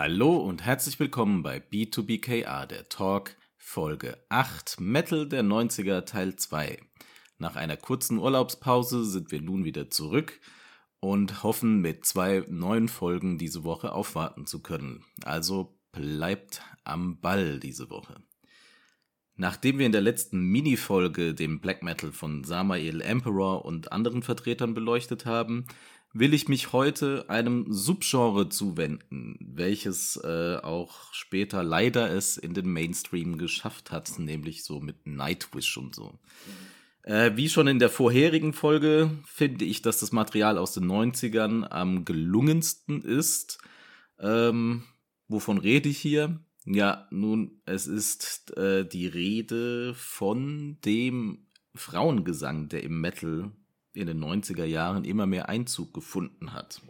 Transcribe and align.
Hallo 0.00 0.36
und 0.36 0.64
herzlich 0.64 1.00
willkommen 1.00 1.42
bei 1.42 1.58
B2BKA, 1.58 2.66
der 2.66 2.88
Talk, 2.88 3.34
Folge 3.56 4.16
8, 4.28 4.78
Metal 4.78 5.28
der 5.28 5.42
90er 5.42 6.04
Teil 6.04 6.36
2. 6.36 6.78
Nach 7.38 7.56
einer 7.56 7.76
kurzen 7.76 8.18
Urlaubspause 8.18 9.04
sind 9.04 9.32
wir 9.32 9.42
nun 9.42 9.64
wieder 9.64 9.90
zurück 9.90 10.38
und 11.00 11.42
hoffen 11.42 11.80
mit 11.80 12.06
zwei 12.06 12.44
neuen 12.48 12.86
Folgen 12.86 13.38
diese 13.38 13.64
Woche 13.64 13.90
aufwarten 13.90 14.46
zu 14.46 14.62
können. 14.62 15.04
Also 15.24 15.76
bleibt 15.90 16.62
am 16.84 17.18
Ball 17.20 17.58
diese 17.58 17.90
Woche. 17.90 18.22
Nachdem 19.34 19.80
wir 19.80 19.86
in 19.86 19.92
der 19.92 20.00
letzten 20.00 20.40
Mini-Folge 20.42 21.34
den 21.34 21.60
Black 21.60 21.82
Metal 21.82 22.12
von 22.12 22.44
Samael 22.44 23.00
Emperor 23.00 23.64
und 23.64 23.90
anderen 23.90 24.22
Vertretern 24.22 24.74
beleuchtet 24.74 25.26
haben, 25.26 25.66
will 26.12 26.34
ich 26.34 26.48
mich 26.48 26.72
heute 26.72 27.28
einem 27.28 27.66
Subgenre 27.68 28.48
zuwenden, 28.48 29.36
welches 29.40 30.16
äh, 30.16 30.56
auch 30.62 31.12
später 31.12 31.62
leider 31.62 32.10
es 32.10 32.36
in 32.36 32.54
den 32.54 32.72
Mainstream 32.72 33.38
geschafft 33.38 33.90
hat, 33.90 34.18
nämlich 34.18 34.64
so 34.64 34.80
mit 34.80 35.06
Nightwish 35.06 35.76
und 35.76 35.94
so. 35.94 36.18
Äh, 37.02 37.36
wie 37.36 37.48
schon 37.48 37.68
in 37.68 37.78
der 37.78 37.90
vorherigen 37.90 38.52
Folge 38.52 39.10
finde 39.24 39.64
ich, 39.64 39.82
dass 39.82 40.00
das 40.00 40.12
Material 40.12 40.58
aus 40.58 40.72
den 40.74 40.84
90ern 40.84 41.64
am 41.64 42.04
gelungensten 42.04 43.02
ist. 43.02 43.58
Ähm, 44.18 44.84
wovon 45.28 45.58
rede 45.58 45.88
ich 45.88 45.98
hier? 45.98 46.40
Ja, 46.64 47.06
nun, 47.10 47.62
es 47.64 47.86
ist 47.86 48.56
äh, 48.56 48.86
die 48.86 49.06
Rede 49.06 49.94
von 49.94 50.78
dem 50.84 51.46
Frauengesang, 51.74 52.68
der 52.68 52.82
im 52.82 53.00
Metal 53.00 53.52
in 53.94 54.06
den 54.06 54.22
90er 54.22 54.64
Jahren 54.64 55.04
immer 55.04 55.26
mehr 55.26 55.48
Einzug 55.48 55.92
gefunden 55.94 56.52
hat. 56.52 56.80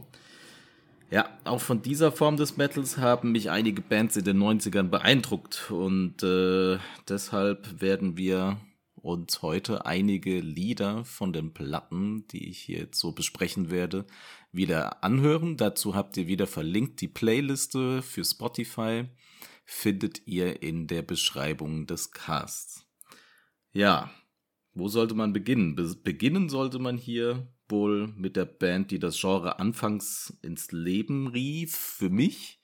Ja, 1.11 1.29
auch 1.45 1.61
von 1.61 1.81
dieser 1.81 2.13
Form 2.13 2.37
des 2.37 2.59
Metals 2.59 2.99
haben 2.99 3.33
mich 3.33 3.51
einige 3.51 3.81
Bands 3.81 4.17
in 4.17 4.25
den 4.25 4.39
90ern 4.39 4.89
beeindruckt 4.89 5.71
und 5.71 6.23
äh, 6.23 6.79
deshalb 7.09 7.81
werden 7.81 8.19
wir 8.19 8.59
uns 8.95 9.41
heute 9.41 9.87
einige 9.87 10.41
Lieder 10.41 11.05
von 11.05 11.33
den 11.33 11.55
Platten, 11.55 12.27
die 12.29 12.51
ich 12.51 12.59
hier 12.59 12.81
jetzt 12.81 12.99
so 12.99 13.13
besprechen 13.13 13.71
werde, 13.71 14.07
wieder 14.53 15.03
anhören. 15.03 15.57
Dazu 15.57 15.95
habt 15.95 16.17
ihr 16.19 16.27
wieder 16.27 16.47
verlinkt 16.47 17.01
die 17.01 17.09
Playliste 17.09 18.03
für 18.03 18.25
Spotify 18.25 19.07
findet 19.71 20.27
ihr 20.27 20.63
in 20.63 20.87
der 20.87 21.03
Beschreibung 21.03 21.87
des 21.87 22.11
Casts. 22.11 22.87
Ja, 23.73 24.11
wo 24.79 24.89
sollte 24.89 25.15
man 25.15 25.33
beginnen? 25.33 25.75
Be 25.75 25.95
beginnen 26.03 26.49
sollte 26.49 26.79
man 26.79 26.97
hier 26.97 27.49
wohl 27.69 28.09
mit 28.17 28.37
der 28.37 28.45
Band, 28.45 28.91
die 28.91 28.99
das 28.99 29.21
Genre 29.21 29.59
anfangs 29.59 30.39
ins 30.43 30.73
Leben 30.73 31.27
rief, 31.27 31.77
für 31.77 32.11
mich. 32.11 32.63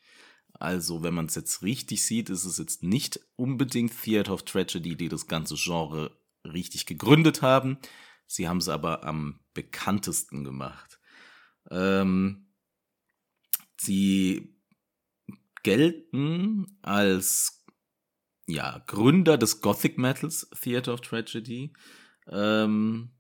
Also, 0.53 1.03
wenn 1.03 1.15
man 1.15 1.27
es 1.27 1.35
jetzt 1.35 1.63
richtig 1.63 2.05
sieht, 2.05 2.31
ist 2.31 2.45
es 2.45 2.59
jetzt 2.59 2.83
nicht 2.83 3.21
unbedingt 3.37 4.01
Theater 4.03 4.33
of 4.33 4.45
Tragedy, 4.45 4.97
die 4.97 5.09
das 5.09 5.27
ganze 5.27 5.57
Genre 5.57 6.17
richtig 6.45 6.87
gegründet 6.87 7.43
haben. 7.43 7.79
Sie 8.27 8.49
haben 8.49 8.59
es 8.59 8.69
aber 8.69 9.05
am 9.05 9.41
bekanntesten 9.53 10.45
gemacht. 10.45 11.01
Ähm, 11.71 12.47
sie 13.77 14.55
gelten 15.63 16.79
als 16.83 17.65
ja, 18.47 18.83
Gründer 18.87 19.39
des 19.39 19.61
Gothic 19.61 19.99
Metals 19.99 20.49
Theater 20.61 20.95
of 20.95 21.01
Tragedy 21.01 21.73
ähm, 22.31 23.11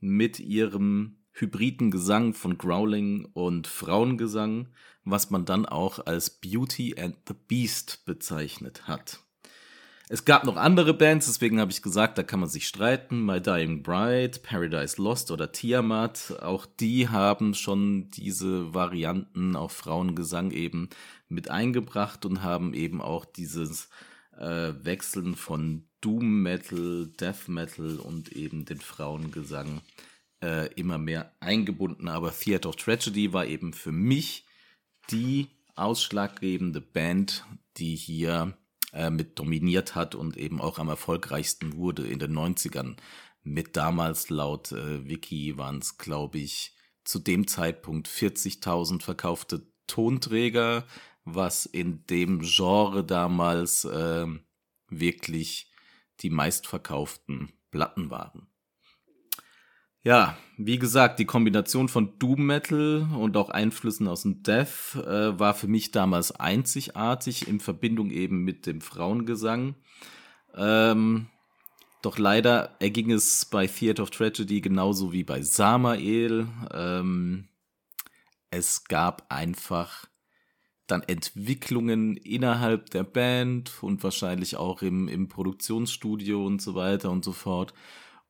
mit 0.00 0.40
ihrem 0.40 1.18
hybriden 1.32 1.90
Gesang 1.90 2.34
von 2.34 2.58
Growling 2.58 3.26
und 3.32 3.66
Frauengesang, 3.66 4.68
was 5.04 5.30
man 5.30 5.44
dann 5.44 5.66
auch 5.66 6.04
als 6.06 6.30
Beauty 6.30 6.96
and 6.98 7.16
the 7.26 7.34
Beast 7.34 8.04
bezeichnet 8.04 8.86
hat. 8.88 9.20
Es 10.12 10.24
gab 10.24 10.42
noch 10.42 10.56
andere 10.56 10.92
Bands, 10.92 11.26
deswegen 11.26 11.60
habe 11.60 11.70
ich 11.70 11.82
gesagt, 11.82 12.18
da 12.18 12.24
kann 12.24 12.40
man 12.40 12.48
sich 12.48 12.66
streiten. 12.66 13.24
My 13.24 13.40
Dying 13.40 13.84
Bride, 13.84 14.40
Paradise 14.42 15.00
Lost 15.00 15.30
oder 15.30 15.52
Tiamat, 15.52 16.34
auch 16.42 16.66
die 16.66 17.08
haben 17.08 17.54
schon 17.54 18.10
diese 18.10 18.74
Varianten, 18.74 19.54
auch 19.54 19.70
Frauengesang 19.70 20.50
eben 20.50 20.88
mit 21.28 21.48
eingebracht 21.48 22.26
und 22.26 22.42
haben 22.42 22.74
eben 22.74 23.00
auch 23.00 23.24
dieses 23.24 23.88
äh, 24.40 24.72
Wechseln 24.84 25.36
von 25.36 25.84
Doom 26.00 26.42
Metal, 26.42 27.06
Death 27.20 27.48
Metal 27.48 27.98
und 27.98 28.32
eben 28.32 28.64
den 28.64 28.80
Frauengesang 28.80 29.82
äh, 30.42 30.72
immer 30.74 30.98
mehr 30.98 31.32
eingebunden. 31.40 32.08
Aber 32.08 32.32
Theater 32.32 32.70
of 32.70 32.76
Tragedy 32.76 33.32
war 33.32 33.46
eben 33.46 33.72
für 33.72 33.92
mich 33.92 34.46
die 35.10 35.48
ausschlaggebende 35.76 36.80
Band, 36.80 37.44
die 37.76 37.94
hier 37.94 38.56
äh, 38.92 39.10
mit 39.10 39.38
dominiert 39.38 39.94
hat 39.94 40.14
und 40.14 40.36
eben 40.36 40.60
auch 40.60 40.78
am 40.78 40.88
erfolgreichsten 40.88 41.76
wurde 41.76 42.06
in 42.06 42.18
den 42.18 42.32
90ern. 42.32 42.96
Mit 43.42 43.76
damals 43.76 44.30
laut 44.30 44.72
äh, 44.72 45.06
Wiki 45.08 45.56
waren 45.56 45.78
es, 45.78 45.98
glaube 45.98 46.38
ich, 46.38 46.74
zu 47.04 47.18
dem 47.18 47.46
Zeitpunkt 47.46 48.08
40.000 48.08 49.02
verkaufte 49.02 49.66
Tonträger, 49.86 50.84
was 51.24 51.66
in 51.66 52.04
dem 52.06 52.40
Genre 52.40 53.04
damals 53.04 53.84
äh, 53.84 54.26
wirklich 54.88 55.70
die 56.20 56.30
meistverkauften 56.30 57.52
Platten 57.70 58.10
waren. 58.10 58.48
Ja, 60.02 60.38
wie 60.56 60.78
gesagt, 60.78 61.18
die 61.18 61.26
Kombination 61.26 61.88
von 61.88 62.18
Doom 62.18 62.46
Metal 62.46 63.06
und 63.18 63.36
auch 63.36 63.50
Einflüssen 63.50 64.08
aus 64.08 64.22
dem 64.22 64.42
Death 64.42 64.94
äh, 64.94 65.38
war 65.38 65.52
für 65.52 65.68
mich 65.68 65.90
damals 65.90 66.32
einzigartig 66.32 67.46
in 67.46 67.60
Verbindung 67.60 68.10
eben 68.10 68.42
mit 68.42 68.66
dem 68.66 68.80
Frauengesang. 68.80 69.74
Ähm, 70.54 71.26
doch 72.00 72.16
leider 72.16 72.76
erging 72.80 73.10
es 73.10 73.44
bei 73.44 73.66
Theater 73.66 74.04
of 74.04 74.10
Tragedy 74.10 74.62
genauso 74.62 75.12
wie 75.12 75.22
bei 75.22 75.42
Samael. 75.42 76.46
Ähm, 76.72 77.48
es 78.50 78.84
gab 78.84 79.26
einfach 79.30 80.06
dann 80.90 81.02
Entwicklungen 81.02 82.16
innerhalb 82.16 82.90
der 82.90 83.04
Band 83.04 83.82
und 83.82 84.02
wahrscheinlich 84.02 84.56
auch 84.56 84.82
im, 84.82 85.08
im 85.08 85.28
Produktionsstudio 85.28 86.44
und 86.44 86.60
so 86.60 86.74
weiter 86.74 87.10
und 87.10 87.24
so 87.24 87.32
fort. 87.32 87.74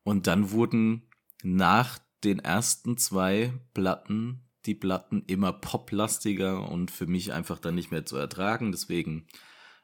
Und 0.03 0.27
dann 0.27 0.51
wurden 0.51 1.03
nach 1.43 1.99
den 2.23 2.39
ersten 2.39 2.97
zwei 2.97 3.53
Platten 3.73 4.41
die 4.65 4.75
Platten 4.75 5.23
immer 5.25 5.53
poplastiger 5.53 6.69
und 6.69 6.91
für 6.91 7.07
mich 7.07 7.33
einfach 7.33 7.59
dann 7.59 7.75
nicht 7.75 7.91
mehr 7.91 8.05
zu 8.05 8.17
ertragen. 8.17 8.71
Deswegen 8.71 9.25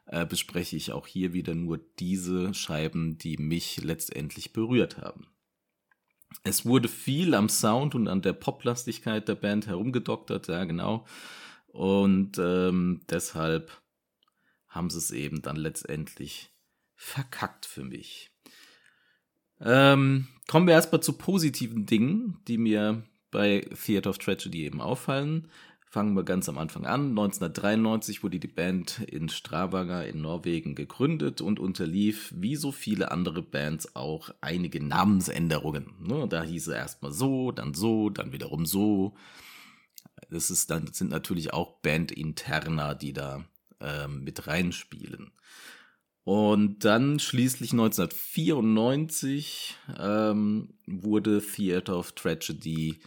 äh, 0.06 0.24
bespreche 0.24 0.76
ich 0.76 0.92
auch 0.92 1.06
hier 1.06 1.32
wieder 1.32 1.54
nur 1.54 1.78
diese 1.98 2.54
Scheiben, 2.54 3.18
die 3.18 3.36
mich 3.38 3.82
letztendlich 3.82 4.52
berührt 4.52 4.98
haben. 4.98 5.26
Es 6.44 6.64
wurde 6.64 6.88
viel 6.88 7.34
am 7.34 7.48
Sound 7.48 7.94
und 7.94 8.06
an 8.06 8.22
der 8.22 8.34
Poplastigkeit 8.34 9.26
der 9.28 9.34
Band 9.34 9.66
herumgedoktert, 9.66 10.46
ja 10.48 10.64
genau. 10.64 11.04
Und 11.68 12.38
ähm, 12.38 13.02
deshalb 13.10 13.80
haben 14.68 14.90
sie 14.90 14.98
es 14.98 15.10
eben 15.10 15.42
dann 15.42 15.56
letztendlich 15.56 16.50
verkackt 16.94 17.66
für 17.66 17.84
mich. 17.84 18.30
Ähm, 19.60 20.28
kommen 20.46 20.66
wir 20.66 20.74
erstmal 20.74 21.02
zu 21.02 21.14
positiven 21.14 21.86
Dingen, 21.86 22.38
die 22.46 22.58
mir 22.58 23.04
bei 23.30 23.66
Theater 23.84 24.10
of 24.10 24.18
Tragedy 24.18 24.64
eben 24.64 24.80
auffallen. 24.80 25.48
Fangen 25.90 26.14
wir 26.14 26.22
ganz 26.22 26.48
am 26.50 26.58
Anfang 26.58 26.84
an. 26.84 27.10
1993 27.10 28.22
wurde 28.22 28.38
die 28.38 28.46
Band 28.46 29.00
in 29.06 29.30
Stravanger 29.30 30.06
in 30.06 30.20
Norwegen 30.20 30.74
gegründet 30.74 31.40
und 31.40 31.58
unterlief, 31.58 32.32
wie 32.36 32.56
so 32.56 32.72
viele 32.72 33.10
andere 33.10 33.40
Bands, 33.40 33.96
auch 33.96 34.30
einige 34.42 34.84
Namensänderungen. 34.84 35.94
Ne, 36.00 36.26
da 36.28 36.42
hieß 36.42 36.68
es 36.68 36.74
erstmal 36.74 37.12
so, 37.12 37.52
dann 37.52 37.72
so, 37.72 38.10
dann 38.10 38.32
wiederum 38.32 38.66
so. 38.66 39.14
Das, 40.30 40.50
ist 40.50 40.70
dann, 40.70 40.92
sind 40.92 41.10
natürlich 41.10 41.52
auch 41.52 41.80
Bandinterner, 41.80 42.94
die 42.94 43.12
da 43.12 43.44
ähm, 43.80 44.24
mit 44.24 44.46
reinspielen. 44.46 45.32
Und 46.24 46.84
dann 46.84 47.18
schließlich 47.18 47.72
1994 47.72 49.76
ähm, 49.98 50.74
wurde 50.86 51.40
Theater 51.40 51.98
of 51.98 52.12
Tragedy 52.12 53.00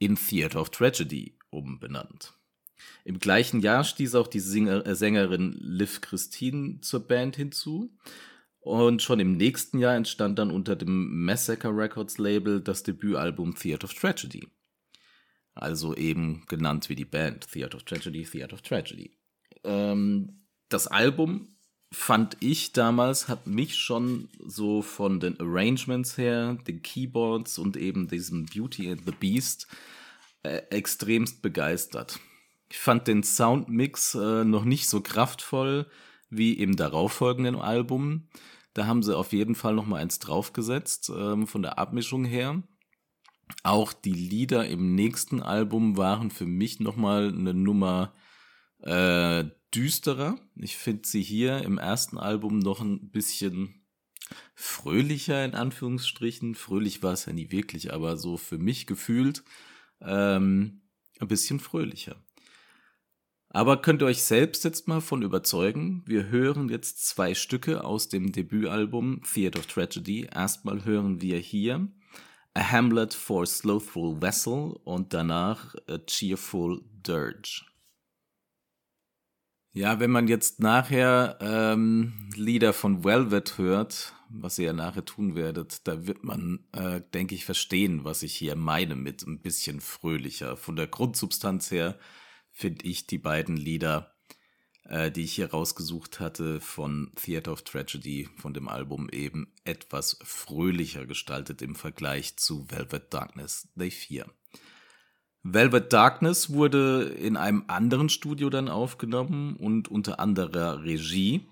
in 0.00 0.16
Theater 0.16 0.60
of 0.60 0.70
Tragedy 0.70 1.38
umbenannt. 1.50 2.34
Im 3.04 3.20
gleichen 3.20 3.60
Jahr 3.60 3.84
stieß 3.84 4.16
auch 4.16 4.26
die 4.26 4.40
Singer 4.40 4.84
äh, 4.86 4.96
Sängerin 4.96 5.56
Liv 5.60 6.00
Christine 6.00 6.80
zur 6.80 7.06
Band 7.06 7.36
hinzu. 7.36 7.96
Und 8.58 9.02
schon 9.02 9.20
im 9.20 9.36
nächsten 9.36 9.78
Jahr 9.78 9.94
entstand 9.94 10.38
dann 10.38 10.50
unter 10.50 10.74
dem 10.74 11.24
Massacre 11.24 11.68
Records 11.68 12.18
Label 12.18 12.60
das 12.60 12.82
Debütalbum 12.82 13.54
Theater 13.54 13.84
of 13.84 13.94
Tragedy. 13.94 14.48
Also 15.54 15.94
eben 15.94 16.44
genannt 16.48 16.88
wie 16.88 16.96
die 16.96 17.04
Band 17.04 17.50
Theater 17.50 17.76
of 17.76 17.84
Tragedy, 17.84 18.24
Theater 18.24 18.54
of 18.54 18.62
Tragedy. 18.62 19.16
Ähm, 19.62 20.44
das 20.68 20.86
Album 20.86 21.54
fand 21.92 22.36
ich 22.40 22.72
damals, 22.72 23.28
hat 23.28 23.46
mich 23.46 23.76
schon 23.76 24.28
so 24.44 24.82
von 24.82 25.20
den 25.20 25.38
Arrangements 25.40 26.18
her, 26.18 26.58
den 26.66 26.82
Keyboards 26.82 27.58
und 27.58 27.76
eben 27.76 28.08
diesem 28.08 28.46
Beauty 28.46 28.90
and 28.90 29.02
the 29.06 29.12
Beast 29.12 29.68
äh, 30.42 30.62
extremst 30.70 31.40
begeistert. 31.40 32.18
Ich 32.68 32.78
fand 32.78 33.06
den 33.06 33.22
Soundmix 33.22 34.16
äh, 34.16 34.44
noch 34.44 34.64
nicht 34.64 34.88
so 34.88 35.00
kraftvoll 35.00 35.86
wie 36.30 36.54
im 36.54 36.74
darauffolgenden 36.74 37.56
Album. 37.56 38.28
Da 38.74 38.86
haben 38.86 39.04
sie 39.04 39.16
auf 39.16 39.32
jeden 39.32 39.54
Fall 39.54 39.74
noch 39.74 39.86
mal 39.86 40.00
eins 40.00 40.18
draufgesetzt 40.18 41.12
ähm, 41.16 41.46
von 41.46 41.62
der 41.62 41.78
Abmischung 41.78 42.24
her. 42.24 42.62
Auch 43.62 43.92
die 43.92 44.12
Lieder 44.12 44.66
im 44.66 44.94
nächsten 44.94 45.42
Album 45.42 45.96
waren 45.96 46.30
für 46.30 46.46
mich 46.46 46.80
noch 46.80 46.96
mal 46.96 47.28
eine 47.28 47.54
Nummer 47.54 48.14
äh, 48.80 49.44
düsterer. 49.74 50.38
Ich 50.56 50.76
finde 50.76 51.06
sie 51.06 51.22
hier 51.22 51.62
im 51.62 51.78
ersten 51.78 52.18
Album 52.18 52.58
noch 52.58 52.80
ein 52.80 53.10
bisschen 53.10 53.84
fröhlicher 54.54 55.44
in 55.44 55.54
Anführungsstrichen. 55.54 56.54
Fröhlich 56.54 57.02
war 57.02 57.12
es 57.12 57.26
ja 57.26 57.32
nie 57.32 57.50
wirklich, 57.50 57.92
aber 57.92 58.16
so 58.16 58.36
für 58.36 58.58
mich 58.58 58.86
gefühlt 58.86 59.42
ähm, 60.00 60.82
ein 61.20 61.28
bisschen 61.28 61.60
fröhlicher. 61.60 62.16
Aber 63.50 63.80
könnt 63.80 64.02
ihr 64.02 64.06
euch 64.06 64.24
selbst 64.24 64.64
jetzt 64.64 64.88
mal 64.88 65.00
von 65.00 65.22
überzeugen? 65.22 66.02
Wir 66.06 66.26
hören 66.26 66.68
jetzt 66.68 67.06
zwei 67.06 67.34
Stücke 67.34 67.84
aus 67.84 68.08
dem 68.08 68.32
Debütalbum 68.32 69.22
Theatre 69.22 69.60
of 69.60 69.66
Tragedy. 69.66 70.28
Erstmal 70.32 70.84
hören 70.84 71.20
wir 71.20 71.38
hier 71.38 71.88
A 72.56 72.70
Hamlet 72.70 73.12
for 73.12 73.46
Slothful 73.46 74.22
Vessel 74.22 74.78
und 74.84 75.12
danach 75.12 75.74
A 75.88 75.98
Cheerful 75.98 76.82
Dirge. 77.06 77.64
Ja, 79.72 79.98
wenn 79.98 80.12
man 80.12 80.28
jetzt 80.28 80.60
nachher 80.60 81.36
ähm, 81.40 82.30
Lieder 82.36 82.72
von 82.72 83.02
Velvet 83.02 83.58
hört, 83.58 84.14
was 84.28 84.56
ihr 84.56 84.66
ja 84.66 84.72
nachher 84.72 85.04
tun 85.04 85.34
werdet, 85.34 85.88
da 85.88 86.06
wird 86.06 86.22
man, 86.22 86.60
äh, 86.70 87.00
denke 87.12 87.34
ich, 87.34 87.44
verstehen, 87.44 88.04
was 88.04 88.22
ich 88.22 88.36
hier 88.36 88.54
meine 88.54 88.94
mit 88.94 89.26
ein 89.26 89.40
bisschen 89.42 89.80
fröhlicher. 89.80 90.56
Von 90.56 90.76
der 90.76 90.86
Grundsubstanz 90.86 91.72
her 91.72 91.98
finde 92.52 92.86
ich 92.86 93.08
die 93.08 93.18
beiden 93.18 93.56
Lieder, 93.56 94.13
äh, 94.88 95.10
die 95.10 95.22
ich 95.22 95.34
hier 95.34 95.50
rausgesucht 95.50 96.20
hatte, 96.20 96.60
von 96.60 97.12
Theater 97.16 97.52
of 97.52 97.62
Tragedy, 97.62 98.28
von 98.36 98.54
dem 98.54 98.68
Album 98.68 99.08
eben 99.10 99.52
etwas 99.64 100.18
fröhlicher 100.22 101.06
gestaltet 101.06 101.62
im 101.62 101.74
Vergleich 101.74 102.36
zu 102.36 102.70
Velvet 102.70 103.12
Darkness 103.12 103.68
Day 103.74 103.90
4. 103.90 104.26
Velvet 105.42 105.92
Darkness 105.92 106.50
wurde 106.50 107.04
in 107.04 107.36
einem 107.36 107.64
anderen 107.68 108.08
Studio 108.08 108.48
dann 108.50 108.68
aufgenommen 108.68 109.56
und 109.56 109.88
unter 109.88 110.18
anderer 110.18 110.82
Regie 110.82 111.46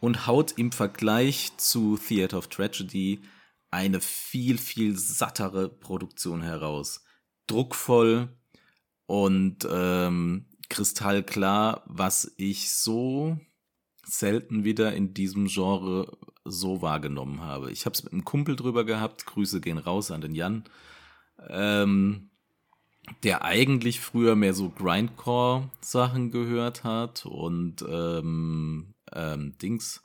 und 0.00 0.26
haut 0.26 0.52
im 0.58 0.70
Vergleich 0.70 1.56
zu 1.56 1.96
Theater 1.96 2.38
of 2.38 2.48
Tragedy 2.48 3.22
eine 3.70 4.00
viel, 4.00 4.58
viel 4.58 4.96
sattere 4.96 5.68
Produktion 5.68 6.42
heraus. 6.42 7.04
Druckvoll, 7.46 8.28
und 9.12 9.68
ähm, 9.70 10.46
kristallklar, 10.72 11.82
was 11.86 12.32
ich 12.38 12.72
so 12.72 13.38
selten 14.04 14.64
wieder 14.64 14.94
in 14.94 15.14
diesem 15.14 15.46
Genre 15.46 16.18
so 16.44 16.82
wahrgenommen 16.82 17.42
habe. 17.42 17.70
Ich 17.70 17.84
habe 17.84 17.94
es 17.94 18.02
mit 18.02 18.12
einem 18.12 18.24
Kumpel 18.24 18.56
drüber 18.56 18.84
gehabt, 18.84 19.26
Grüße 19.26 19.60
gehen 19.60 19.78
raus 19.78 20.10
an 20.10 20.22
den 20.22 20.34
Jan, 20.34 20.64
ähm, 21.48 22.30
der 23.22 23.44
eigentlich 23.44 24.00
früher 24.00 24.34
mehr 24.34 24.54
so 24.54 24.70
Grindcore-Sachen 24.70 26.30
gehört 26.30 26.84
hat 26.84 27.26
und 27.26 27.84
ähm, 27.86 28.94
ähm, 29.12 29.58
Dings, 29.58 30.02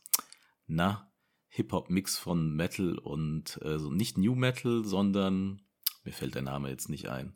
na, 0.67 1.09
Hip-Hop-Mix 1.47 2.17
von 2.17 2.55
Metal 2.55 2.97
und 2.97 3.59
äh, 3.63 3.77
nicht 3.77 4.17
New 4.17 4.35
Metal, 4.35 4.83
sondern 4.83 5.61
mir 6.03 6.11
fällt 6.11 6.35
der 6.35 6.41
Name 6.41 6.69
jetzt 6.69 6.89
nicht 6.89 7.07
ein. 7.07 7.33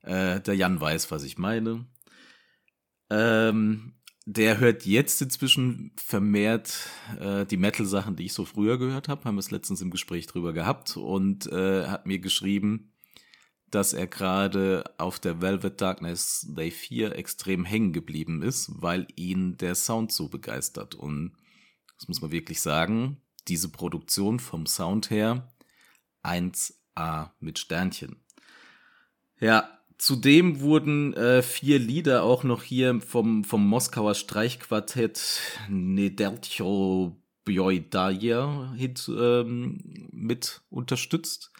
Äh, 0.00 0.40
der 0.40 0.56
Jan 0.56 0.80
weiß, 0.80 1.10
was 1.12 1.22
ich 1.22 1.38
meine. 1.38 1.86
Ähm, 3.14 3.92
der 4.26 4.58
hört 4.58 4.86
jetzt 4.86 5.20
inzwischen 5.22 5.92
vermehrt 5.96 6.88
äh, 7.20 7.44
die 7.44 7.58
Metal-Sachen, 7.58 8.16
die 8.16 8.24
ich 8.24 8.32
so 8.32 8.44
früher 8.44 8.78
gehört 8.78 9.08
habe. 9.08 9.24
Haben 9.24 9.36
wir 9.36 9.40
es 9.40 9.50
letztens 9.50 9.82
im 9.82 9.90
Gespräch 9.90 10.26
drüber 10.26 10.52
gehabt 10.52 10.96
und 10.96 11.46
äh, 11.52 11.86
hat 11.86 12.06
mir 12.06 12.18
geschrieben, 12.18 12.92
dass 13.70 13.92
er 13.92 14.06
gerade 14.06 14.84
auf 14.98 15.20
der 15.20 15.42
Velvet 15.42 15.80
Darkness 15.80 16.46
Day 16.48 16.70
4 16.70 17.16
extrem 17.16 17.64
hängen 17.64 17.92
geblieben 17.92 18.42
ist, 18.42 18.70
weil 18.74 19.06
ihn 19.14 19.56
der 19.58 19.74
Sound 19.74 20.10
so 20.10 20.28
begeistert. 20.28 20.94
Und 20.94 21.36
das 21.98 22.08
muss 22.08 22.20
man 22.20 22.32
wirklich 22.32 22.60
sagen, 22.60 23.20
diese 23.46 23.68
Produktion 23.68 24.40
vom 24.40 24.66
Sound 24.66 25.10
her 25.10 25.52
1A 26.22 27.30
mit 27.40 27.58
Sternchen. 27.58 28.16
Ja, 29.38 29.68
Zudem 29.98 30.60
wurden 30.60 31.14
äh, 31.14 31.42
vier 31.42 31.78
Lieder 31.78 32.24
auch 32.24 32.42
noch 32.42 32.62
hier 32.62 33.00
vom, 33.00 33.44
vom 33.44 33.66
Moskauer 33.66 34.14
Streichquartett 34.14 35.40
Nedelcho 35.68 37.16
Bjoidaya 37.44 38.74
ähm, 38.76 40.08
mit 40.10 40.62
unterstützt. 40.70 41.52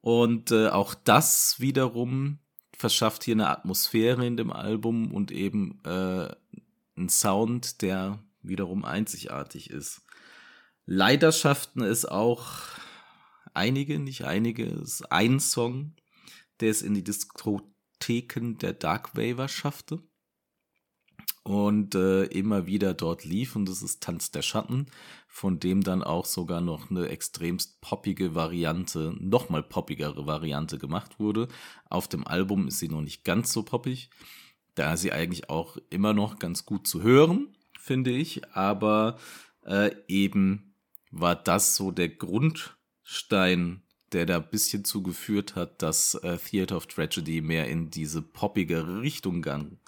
Und 0.00 0.52
äh, 0.52 0.68
auch 0.68 0.94
das 0.94 1.58
wiederum 1.58 2.38
verschafft 2.76 3.24
hier 3.24 3.34
eine 3.34 3.48
Atmosphäre 3.48 4.26
in 4.26 4.36
dem 4.36 4.52
Album 4.52 5.12
und 5.12 5.30
eben 5.30 5.80
äh, 5.84 6.28
einen 6.96 7.08
Sound, 7.08 7.82
der 7.82 8.22
wiederum 8.42 8.84
einzigartig 8.84 9.70
ist. 9.70 10.02
Leider 10.86 11.32
schafften 11.32 11.82
es 11.82 12.04
auch 12.04 12.58
einige, 13.54 13.98
nicht 13.98 14.24
einige, 14.24 14.66
es 14.66 15.00
ist 15.00 15.12
ein 15.12 15.40
Song, 15.40 15.94
der 16.60 16.70
es 16.70 16.82
in 16.82 16.94
die 16.94 17.04
Diskotheken 17.04 18.56
der 18.60 18.72
Dark 18.72 19.16
Waver 19.16 19.48
schaffte 19.48 20.02
und 21.44 21.94
äh, 21.94 22.24
immer 22.24 22.66
wieder 22.66 22.94
dort 22.94 23.24
lief 23.24 23.54
und 23.54 23.68
das 23.68 23.82
ist 23.82 24.02
Tanz 24.02 24.30
der 24.30 24.40
Schatten, 24.40 24.86
von 25.28 25.60
dem 25.60 25.82
dann 25.82 26.02
auch 26.02 26.24
sogar 26.24 26.62
noch 26.62 26.90
eine 26.90 27.08
extremst 27.08 27.82
poppige 27.82 28.34
Variante, 28.34 29.14
nochmal 29.20 29.62
poppigere 29.62 30.26
Variante 30.26 30.78
gemacht 30.78 31.20
wurde. 31.20 31.48
Auf 31.90 32.08
dem 32.08 32.26
Album 32.26 32.68
ist 32.68 32.78
sie 32.78 32.88
noch 32.88 33.02
nicht 33.02 33.24
ganz 33.24 33.52
so 33.52 33.62
poppig, 33.62 34.08
da 34.74 34.96
sie 34.96 35.12
eigentlich 35.12 35.50
auch 35.50 35.76
immer 35.90 36.14
noch 36.14 36.38
ganz 36.38 36.64
gut 36.64 36.86
zu 36.86 37.02
hören, 37.02 37.54
finde 37.78 38.10
ich, 38.10 38.54
aber 38.54 39.18
äh, 39.66 39.90
eben 40.08 40.74
war 41.10 41.36
das 41.36 41.76
so 41.76 41.90
der 41.90 42.08
Grundstein 42.08 43.83
der 44.14 44.26
da 44.26 44.36
ein 44.36 44.48
bisschen 44.50 44.84
zugeführt 44.84 45.56
hat, 45.56 45.82
dass 45.82 46.14
äh, 46.14 46.38
Theater 46.38 46.76
of 46.76 46.86
Tragedy 46.86 47.40
mehr 47.40 47.68
in 47.68 47.90
diese 47.90 48.22
poppige 48.22 49.00
Richtung 49.02 49.42
ging. 49.42 49.78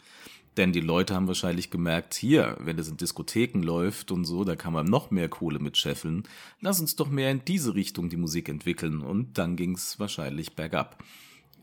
Denn 0.56 0.72
die 0.72 0.80
Leute 0.80 1.14
haben 1.14 1.28
wahrscheinlich 1.28 1.70
gemerkt, 1.70 2.14
hier, 2.14 2.56
wenn 2.60 2.78
es 2.78 2.88
in 2.88 2.96
Diskotheken 2.96 3.60
läuft 3.62 4.10
und 4.10 4.24
so, 4.24 4.42
da 4.42 4.56
kann 4.56 4.72
man 4.72 4.86
noch 4.86 5.10
mehr 5.10 5.28
Kohle 5.28 5.58
mit 5.58 5.76
scheffeln. 5.76 6.24
Lass 6.60 6.80
uns 6.80 6.96
doch 6.96 7.08
mehr 7.08 7.30
in 7.30 7.44
diese 7.44 7.74
Richtung 7.74 8.08
die 8.08 8.16
Musik 8.16 8.48
entwickeln. 8.48 9.02
Und 9.02 9.36
dann 9.38 9.56
ging 9.56 9.74
es 9.74 10.00
wahrscheinlich 10.00 10.54
bergab. 10.54 11.02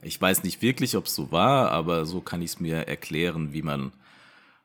Ich 0.03 0.21
weiß 0.21 0.43
nicht 0.43 0.61
wirklich, 0.61 0.95
ob 0.95 1.07
es 1.07 1.15
so 1.15 1.31
war, 1.31 1.71
aber 1.71 2.05
so 2.05 2.21
kann 2.21 2.41
ich 2.41 2.51
es 2.51 2.59
mir 2.59 2.87
erklären, 2.87 3.51
wie 3.51 3.63
man 3.63 3.93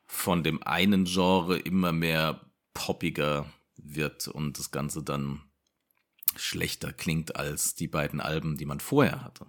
von 0.04 0.42
dem 0.42 0.62
einen 0.62 1.04
Genre 1.04 1.58
immer 1.58 1.92
mehr 1.92 2.40
poppiger 2.74 3.46
wird 3.76 4.28
und 4.28 4.58
das 4.58 4.70
Ganze 4.70 5.02
dann 5.02 5.40
schlechter 6.36 6.92
klingt 6.92 7.36
als 7.36 7.74
die 7.74 7.88
beiden 7.88 8.20
Alben, 8.20 8.56
die 8.56 8.66
man 8.66 8.80
vorher 8.80 9.22
hatte. 9.22 9.46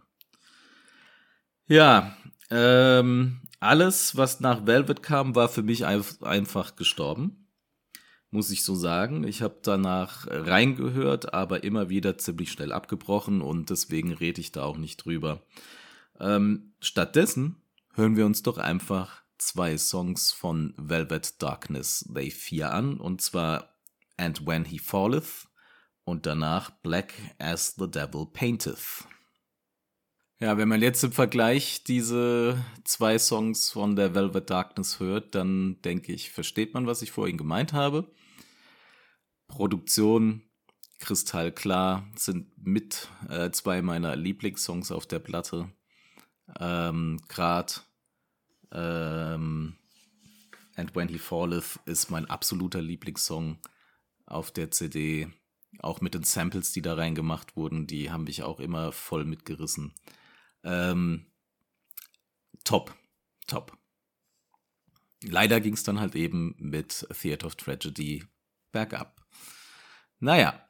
Ja, 1.68 2.18
ähm, 2.50 3.42
alles, 3.60 4.16
was 4.16 4.40
nach 4.40 4.66
Velvet 4.66 5.04
kam, 5.04 5.36
war 5.36 5.50
für 5.50 5.64
mich 5.64 5.86
einfach 5.86 6.76
gestorben. 6.76 7.48
Muss 8.32 8.52
ich 8.52 8.64
so 8.64 8.76
sagen. 8.76 9.24
Ich 9.24 9.42
habe 9.42 9.60
danach 9.64 10.28
reingehört, 10.30 11.34
aber 11.34 11.64
immer 11.64 11.90
wieder 11.90 12.18
ziemlich 12.18 12.52
schnell 12.52 12.72
abgebrochen 12.72 13.42
und 13.42 13.70
deswegen 13.70 14.14
rede 14.14 14.40
ich 14.40 14.52
da 14.52 14.64
auch 14.64 14.78
nicht 14.78 14.98
drüber. 14.98 15.42
Ähm, 16.20 16.74
stattdessen 16.80 17.62
hören 17.94 18.16
wir 18.16 18.26
uns 18.26 18.44
doch 18.44 18.58
einfach 18.58 19.24
zwei 19.38 19.78
Songs 19.78 20.32
von 20.32 20.74
Velvet 20.78 21.42
Darkness 21.42 22.06
Day 22.10 22.30
4 22.30 22.72
an, 22.72 22.98
und 22.98 23.22
zwar 23.22 23.76
And 24.18 24.46
When 24.46 24.66
He 24.66 24.80
Falleth 24.80 25.49
und 26.10 26.26
danach 26.26 26.72
Black 26.72 27.14
as 27.38 27.76
the 27.78 27.90
Devil 27.90 28.26
Painteth. 28.34 29.06
Ja, 30.40 30.58
wenn 30.58 30.70
man 30.70 30.82
jetzt 30.82 31.04
im 31.04 31.12
Vergleich 31.12 31.84
diese 31.84 32.64
zwei 32.86 33.20
Songs 33.20 33.72
von 33.72 33.96
der 33.96 34.16
Velvet 34.16 34.50
Darkness 34.50 35.00
hört, 35.00 35.36
dann 35.36 35.82
denke 35.82 36.14
ich, 36.14 36.32
versteht 36.32 36.74
man, 36.74 36.88
was 36.88 37.02
ich 37.02 37.12
vorhin 37.12 37.38
gemeint 37.38 37.74
habe. 37.74 38.10
Produktion 39.48 40.42
kristallklar 41.00 42.08
sind 42.16 42.48
mit 42.58 43.10
äh, 43.30 43.52
zwei 43.52 43.82
meiner 43.82 44.16
Lieblingssongs 44.16 44.92
auf 44.92 45.06
der 45.06 45.20
Platte. 45.20 45.70
Ähm, 46.60 47.22
Grad 47.28 47.86
ähm, 48.72 49.76
And 50.76 50.96
When 50.96 51.10
He 51.10 51.20
Falleth 51.20 51.80
ist 51.86 52.10
mein 52.10 52.26
absoluter 52.30 52.82
Lieblingssong 52.82 53.58
auf 54.26 54.52
der 54.52 54.72
CD. 54.72 55.28
Auch 55.78 56.02
mit 56.02 56.14
den 56.14 56.24
Samples, 56.24 56.72
die 56.72 56.82
da 56.82 56.96
reingemacht 56.96 57.56
wurden, 57.56 57.86
die 57.86 58.12
haben 58.12 58.24
mich 58.24 58.44
auch 58.44 58.60
immer 58.60 58.92
voll 58.92 59.24
mitgerissen. 59.24 59.94
Ähm, 60.64 61.28
top, 62.64 62.96
top. 63.48 63.78
leider 65.24 65.62
ging 65.62 65.74
es 65.74 65.84
dann 65.84 66.00
halt 66.00 66.16
eben 66.16 66.56
mit 66.58 67.08
Theater 67.22 67.48
of 67.48 67.56
Tragedy 67.56 68.26
bergab. 68.72 69.26
Naja, 70.20 70.70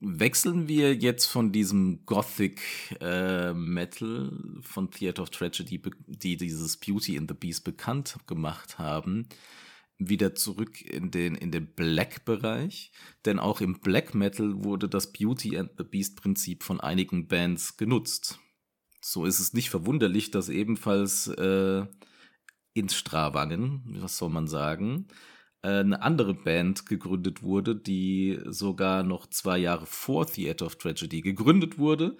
wechseln 0.00 0.68
wir 0.68 0.94
jetzt 0.94 1.26
von 1.26 1.52
diesem 1.52 2.04
Gothic 2.04 2.60
äh, 3.00 3.52
Metal 3.52 4.32
von 4.62 4.90
Theater 4.90 5.22
of 5.22 5.30
Tragedy, 5.30 5.80
die 6.06 6.36
dieses 6.36 6.76
Beauty 6.76 7.16
in 7.16 7.28
the 7.28 7.34
Beast 7.34 7.64
bekannt 7.64 8.16
gemacht 8.26 8.78
haben, 8.78 9.28
wieder 9.98 10.34
zurück 10.34 10.80
in 10.80 11.10
den, 11.10 11.34
in 11.34 11.50
den 11.50 11.66
Black-Bereich. 11.74 12.92
Denn 13.24 13.38
auch 13.38 13.60
im 13.60 13.80
Black 13.80 14.14
Metal 14.14 14.64
wurde 14.64 14.88
das 14.88 15.12
Beauty 15.12 15.56
and 15.58 15.70
the 15.78 15.84
Beast-Prinzip 15.84 16.62
von 16.62 16.80
einigen 16.80 17.28
Bands 17.28 17.76
genutzt. 17.76 18.38
So 19.00 19.24
ist 19.26 19.40
es 19.40 19.52
nicht 19.52 19.70
verwunderlich, 19.70 20.30
dass 20.30 20.48
ebenfalls 20.48 21.28
äh, 21.28 21.86
in 22.72 22.88
Strawangen, 22.88 23.82
was 24.00 24.16
soll 24.16 24.30
man 24.30 24.48
sagen, 24.48 25.08
äh, 25.62 25.68
eine 25.68 26.02
andere 26.02 26.34
Band 26.34 26.86
gegründet 26.86 27.42
wurde, 27.42 27.76
die 27.76 28.40
sogar 28.46 29.02
noch 29.02 29.26
zwei 29.26 29.58
Jahre 29.58 29.86
vor 29.86 30.26
Theater 30.26 30.66
of 30.66 30.76
Tragedy 30.76 31.20
gegründet 31.20 31.78
wurde. 31.78 32.16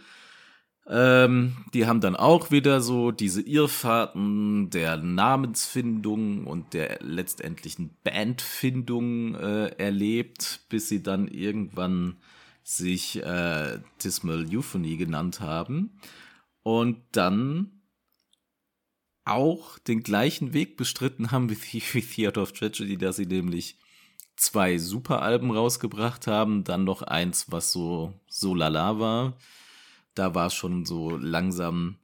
Ähm, 0.86 1.56
die 1.72 1.86
haben 1.86 2.00
dann 2.00 2.14
auch 2.14 2.50
wieder 2.50 2.80
so 2.80 3.10
diese 3.10 3.40
Irrfahrten 3.40 4.68
der 4.68 4.98
Namensfindung 4.98 6.46
und 6.46 6.74
der 6.74 6.98
letztendlichen 7.00 7.96
Bandfindung 8.04 9.34
äh, 9.34 9.68
erlebt, 9.78 10.60
bis 10.68 10.88
sie 10.88 11.02
dann 11.02 11.26
irgendwann 11.28 12.16
sich 12.62 13.22
äh, 13.22 13.78
Dismal 14.02 14.46
Euphony 14.50 14.96
genannt 14.96 15.40
haben. 15.40 15.98
Und 16.62 16.98
dann 17.12 17.82
auch 19.24 19.78
den 19.78 20.02
gleichen 20.02 20.52
Weg 20.52 20.76
bestritten 20.76 21.30
haben 21.30 21.50
wie, 21.50 21.56
wie 21.92 22.02
Theater 22.02 22.42
of 22.42 22.52
Tragedy, 22.52 22.98
dass 22.98 23.16
sie 23.16 23.26
nämlich 23.26 23.78
zwei 24.36 24.78
Superalben 24.78 25.50
rausgebracht 25.50 26.26
haben, 26.26 26.64
dann 26.64 26.84
noch 26.84 27.02
eins, 27.02 27.50
was 27.50 27.72
so, 27.72 28.12
so 28.28 28.54
lala 28.54 28.98
war. 28.98 29.38
Da 30.14 30.34
war 30.34 30.50
schon 30.50 30.84
so 30.84 31.16
langsam 31.16 31.98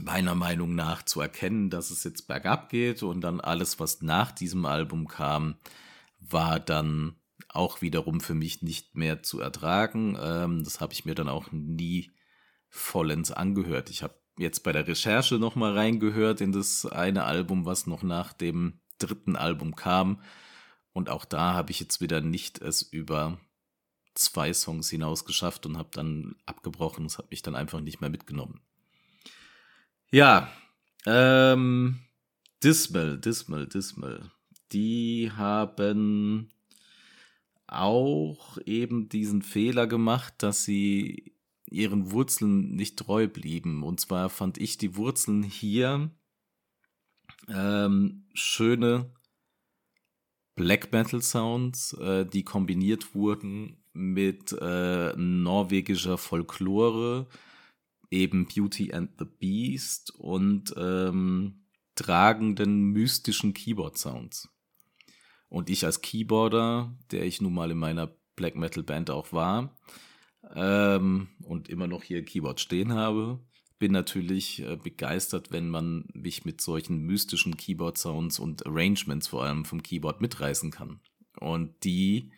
meiner 0.00 0.34
Meinung 0.34 0.74
nach 0.74 1.02
zu 1.02 1.20
erkennen, 1.20 1.70
dass 1.70 1.90
es 1.90 2.04
jetzt 2.04 2.26
bergab 2.26 2.68
geht 2.70 3.02
und 3.02 3.20
dann 3.20 3.40
alles, 3.40 3.78
was 3.78 4.02
nach 4.02 4.32
diesem 4.32 4.64
Album 4.64 5.08
kam, 5.08 5.56
war 6.18 6.60
dann 6.60 7.16
auch 7.48 7.82
wiederum 7.82 8.20
für 8.20 8.34
mich 8.34 8.62
nicht 8.62 8.94
mehr 8.94 9.22
zu 9.22 9.40
ertragen. 9.40 10.16
Ähm, 10.20 10.64
das 10.64 10.80
habe 10.80 10.92
ich 10.92 11.04
mir 11.04 11.14
dann 11.14 11.28
auch 11.28 11.52
nie 11.52 12.10
vollends 12.68 13.30
angehört. 13.30 13.90
Ich 13.90 14.02
habe 14.02 14.14
jetzt 14.38 14.60
bei 14.60 14.72
der 14.72 14.86
Recherche 14.86 15.34
nochmal 15.36 15.76
reingehört 15.76 16.40
in 16.40 16.52
das 16.52 16.86
eine 16.86 17.24
Album, 17.24 17.66
was 17.66 17.86
noch 17.86 18.02
nach 18.02 18.32
dem 18.32 18.80
dritten 18.98 19.36
Album 19.36 19.76
kam. 19.76 20.22
Und 20.92 21.10
auch 21.10 21.24
da 21.24 21.54
habe 21.54 21.70
ich 21.70 21.80
jetzt 21.80 22.00
wieder 22.00 22.20
nicht 22.20 22.60
es 22.60 22.82
über 22.82 23.38
zwei 24.14 24.52
Songs 24.52 24.90
hinaus 24.90 25.24
geschafft 25.24 25.66
und 25.66 25.78
habe 25.78 25.90
dann 25.92 26.36
abgebrochen. 26.46 27.06
Es 27.06 27.18
hat 27.18 27.30
mich 27.30 27.42
dann 27.42 27.54
einfach 27.54 27.80
nicht 27.80 28.00
mehr 28.00 28.10
mitgenommen. 28.10 28.60
Ja, 30.10 30.52
ähm, 31.06 32.00
Dismal, 32.62 33.18
Dismal, 33.18 33.66
Dismal. 33.66 34.30
Die 34.72 35.30
haben 35.34 36.50
auch 37.66 38.58
eben 38.66 39.08
diesen 39.08 39.42
Fehler 39.42 39.86
gemacht, 39.86 40.34
dass 40.38 40.64
sie 40.64 41.34
ihren 41.66 42.10
Wurzeln 42.12 42.74
nicht 42.74 42.98
treu 42.98 43.26
blieben. 43.26 43.82
Und 43.82 44.00
zwar 44.00 44.28
fand 44.28 44.58
ich 44.58 44.76
die 44.78 44.96
Wurzeln 44.96 45.42
hier 45.42 46.10
ähm, 47.48 48.26
schöne 48.34 49.10
Black 50.54 50.92
Metal 50.92 51.22
Sounds, 51.22 51.94
äh, 51.94 52.26
die 52.26 52.44
kombiniert 52.44 53.14
wurden 53.14 53.81
mit 53.92 54.52
äh, 54.60 55.12
norwegischer 55.16 56.18
Folklore, 56.18 57.28
eben 58.10 58.46
Beauty 58.46 58.92
and 58.92 59.10
the 59.18 59.24
Beast 59.24 60.14
und 60.16 60.74
ähm, 60.76 61.64
tragenden 61.94 62.92
mystischen 62.92 63.54
Keyboard 63.54 63.98
Sounds. 63.98 64.48
Und 65.48 65.68
ich 65.68 65.84
als 65.84 66.00
Keyboarder, 66.00 66.96
der 67.10 67.24
ich 67.24 67.40
nun 67.40 67.54
mal 67.54 67.70
in 67.70 67.78
meiner 67.78 68.14
Black 68.36 68.56
Metal 68.56 68.82
Band 68.82 69.10
auch 69.10 69.32
war, 69.32 69.76
ähm, 70.54 71.28
und 71.42 71.68
immer 71.68 71.86
noch 71.86 72.02
hier 72.02 72.24
Keyboard 72.24 72.60
stehen 72.60 72.92
habe. 72.92 73.40
Bin 73.78 73.92
natürlich 73.92 74.62
äh, 74.62 74.76
begeistert, 74.76 75.50
wenn 75.50 75.68
man 75.68 76.04
mich 76.12 76.44
mit 76.44 76.60
solchen 76.60 77.02
mystischen 77.02 77.56
Keyboard-Sounds 77.56 78.38
und 78.38 78.66
Arrangements 78.66 79.28
vor 79.28 79.44
allem 79.44 79.64
vom 79.64 79.82
Keyboard 79.82 80.20
mitreißen 80.20 80.70
kann. 80.70 81.00
Und 81.40 81.84
die 81.84 82.30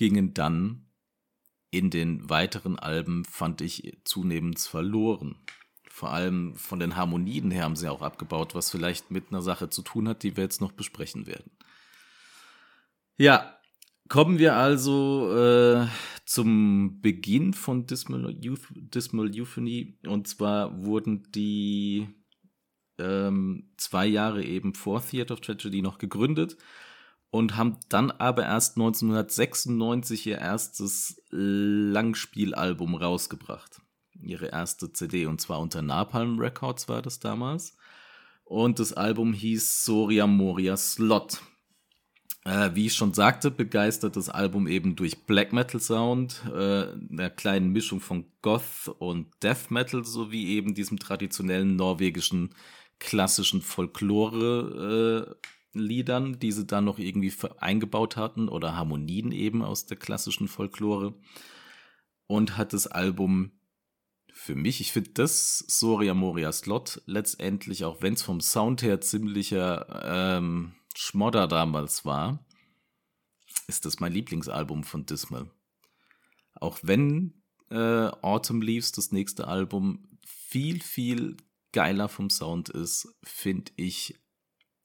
gingen 0.00 0.32
dann 0.32 0.86
in 1.70 1.90
den 1.90 2.30
weiteren 2.30 2.78
Alben, 2.78 3.26
fand 3.26 3.60
ich, 3.60 3.98
zunehmend 4.04 4.58
verloren. 4.58 5.36
Vor 5.90 6.10
allem 6.10 6.54
von 6.54 6.80
den 6.80 6.96
Harmonien 6.96 7.50
her 7.50 7.64
haben 7.64 7.76
sie 7.76 7.90
auch 7.90 8.00
abgebaut, 8.00 8.54
was 8.54 8.70
vielleicht 8.70 9.10
mit 9.10 9.28
einer 9.28 9.42
Sache 9.42 9.68
zu 9.68 9.82
tun 9.82 10.08
hat, 10.08 10.22
die 10.22 10.38
wir 10.38 10.44
jetzt 10.44 10.62
noch 10.62 10.72
besprechen 10.72 11.26
werden. 11.26 11.50
Ja, 13.18 13.58
Kommen 14.08 14.40
wir 14.40 14.56
also 14.56 15.32
äh, 15.36 15.86
zum 16.24 17.00
Beginn 17.00 17.52
von 17.52 17.86
Dismal, 17.86 18.34
Youth, 18.40 18.66
Dismal 18.74 19.30
Euphony. 19.32 19.98
Und 20.04 20.26
zwar 20.26 20.82
wurden 20.84 21.30
die 21.30 22.08
ähm, 22.98 23.70
zwei 23.76 24.06
Jahre 24.06 24.42
eben 24.42 24.74
vor 24.74 25.00
Theater 25.00 25.34
of 25.34 25.42
Tragedy 25.42 25.80
noch 25.80 25.98
gegründet 25.98 26.56
und 27.30 27.56
haben 27.56 27.78
dann 27.88 28.10
aber 28.10 28.44
erst 28.44 28.76
1996 28.76 30.26
ihr 30.26 30.38
erstes 30.38 31.22
Langspielalbum 31.30 32.96
rausgebracht. 32.96 33.80
Ihre 34.20 34.46
erste 34.48 34.92
CD 34.92 35.26
und 35.26 35.40
zwar 35.40 35.60
unter 35.60 35.82
Napalm 35.82 36.38
Records 36.38 36.88
war 36.88 37.02
das 37.02 37.20
damals. 37.20 37.76
Und 38.44 38.80
das 38.80 38.92
Album 38.92 39.32
hieß 39.32 39.84
Soria 39.84 40.26
Moria 40.26 40.76
Slot. 40.76 41.40
Äh, 42.44 42.70
wie 42.74 42.86
ich 42.86 42.94
schon 42.94 43.12
sagte, 43.12 43.50
begeistert 43.50 44.16
das 44.16 44.28
Album 44.28 44.66
eben 44.66 44.96
durch 44.96 45.24
Black 45.26 45.52
Metal 45.52 45.78
Sound, 45.78 46.42
äh, 46.46 46.86
einer 47.10 47.30
kleinen 47.30 47.70
Mischung 47.70 48.00
von 48.00 48.24
Goth 48.42 48.88
und 48.98 49.28
Death 49.42 49.70
Metal 49.70 50.04
sowie 50.04 50.48
eben 50.48 50.74
diesem 50.74 50.98
traditionellen 50.98 51.76
norwegischen 51.76 52.54
klassischen 52.98 53.62
Folklore-Liedern, 53.62 55.28
äh, 55.28 55.34
die 55.72 56.52
sie 56.52 56.66
dann 56.66 56.84
noch 56.84 56.98
irgendwie 56.98 57.32
eingebaut 57.58 58.16
hatten 58.16 58.48
oder 58.48 58.76
Harmonien 58.76 59.32
eben 59.32 59.62
aus 59.62 59.86
der 59.86 59.96
klassischen 59.96 60.48
Folklore. 60.48 61.14
Und 62.26 62.56
hat 62.56 62.72
das 62.72 62.86
Album 62.86 63.52
für 64.32 64.54
mich, 64.54 64.80
ich 64.80 64.92
finde 64.92 65.10
das 65.10 65.58
Soria 65.66 66.14
Moria 66.14 66.52
Slot 66.52 67.02
letztendlich, 67.06 67.84
auch 67.84 68.02
wenn 68.02 68.14
es 68.14 68.22
vom 68.22 68.40
Sound 68.40 68.82
her 68.82 69.00
ziemlicher 69.00 70.38
ähm, 70.38 70.74
Schmodder 70.94 71.46
damals 71.46 72.04
war, 72.04 72.44
ist 73.66 73.84
das 73.84 74.00
mein 74.00 74.12
Lieblingsalbum 74.12 74.84
von 74.84 75.06
Dismal. 75.06 75.50
Auch 76.54 76.78
wenn 76.82 77.42
äh, 77.70 78.08
Autumn 78.22 78.62
Leaves, 78.62 78.92
das 78.92 79.12
nächste 79.12 79.48
Album, 79.48 80.08
viel, 80.24 80.80
viel 80.80 81.36
geiler 81.72 82.08
vom 82.08 82.30
Sound 82.30 82.68
ist, 82.68 83.14
finde 83.22 83.72
ich 83.76 84.18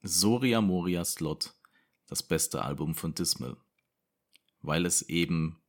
Soria 0.08 0.62
Moria 0.62 1.04
Slot 1.04 1.56
das 2.08 2.22
beste 2.22 2.64
Album 2.64 2.94
von 2.96 3.16
Dismal. 3.16 3.58
Weil 4.62 4.86
es 4.86 5.02
eben 5.04 5.60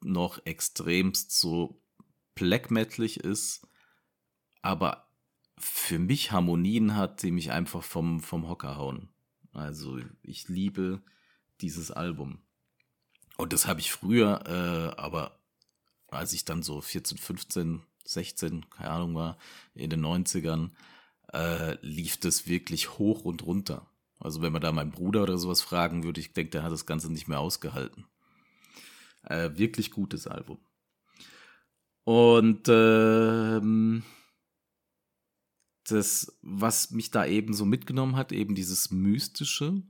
noch 0.00 0.44
extremst 0.44 1.30
so 1.38 1.80
black 2.34 2.70
ist, 2.70 3.66
aber 4.62 5.08
für 5.58 5.98
mich 5.98 6.32
Harmonien 6.32 6.96
hat, 6.96 7.22
die 7.22 7.30
mich 7.30 7.52
einfach 7.52 7.84
vom, 7.84 8.20
vom 8.20 8.48
Hocker 8.48 8.76
hauen. 8.76 9.08
Also 9.52 10.00
ich 10.22 10.48
liebe 10.48 11.02
dieses 11.60 11.92
Album. 11.92 12.42
Und 13.36 13.52
das 13.52 13.66
habe 13.66 13.80
ich 13.80 13.92
früher, 13.92 14.42
äh, 14.46 15.00
aber 15.00 15.38
als 16.08 16.32
ich 16.32 16.44
dann 16.44 16.62
so 16.62 16.80
14, 16.80 17.16
15, 17.16 17.82
16, 18.04 18.68
keine 18.70 18.90
Ahnung 18.90 19.14
war, 19.14 19.38
in 19.74 19.90
den 19.90 20.04
90ern, 20.04 20.70
äh, 21.32 21.76
lief 21.80 22.18
das 22.18 22.46
wirklich 22.46 22.98
hoch 22.98 23.24
und 23.24 23.44
runter. 23.44 23.90
Also 24.18 24.42
wenn 24.42 24.52
man 24.52 24.62
da 24.62 24.70
meinen 24.72 24.92
Bruder 24.92 25.22
oder 25.22 25.38
sowas 25.38 25.62
fragen 25.62 26.04
würde, 26.04 26.20
ich 26.20 26.32
denke, 26.32 26.50
der 26.50 26.62
hat 26.62 26.72
das 26.72 26.86
Ganze 26.86 27.12
nicht 27.12 27.28
mehr 27.28 27.40
ausgehalten. 27.40 28.06
Äh, 29.24 29.50
wirklich 29.56 29.90
gutes 29.90 30.26
Album. 30.26 30.58
Und 32.04 32.68
ähm, 32.68 34.02
das, 35.88 36.38
was 36.42 36.90
mich 36.90 37.10
da 37.10 37.26
eben 37.26 37.54
so 37.54 37.64
mitgenommen 37.64 38.16
hat, 38.16 38.32
eben 38.32 38.54
dieses 38.54 38.90
Mystische, 38.90 39.82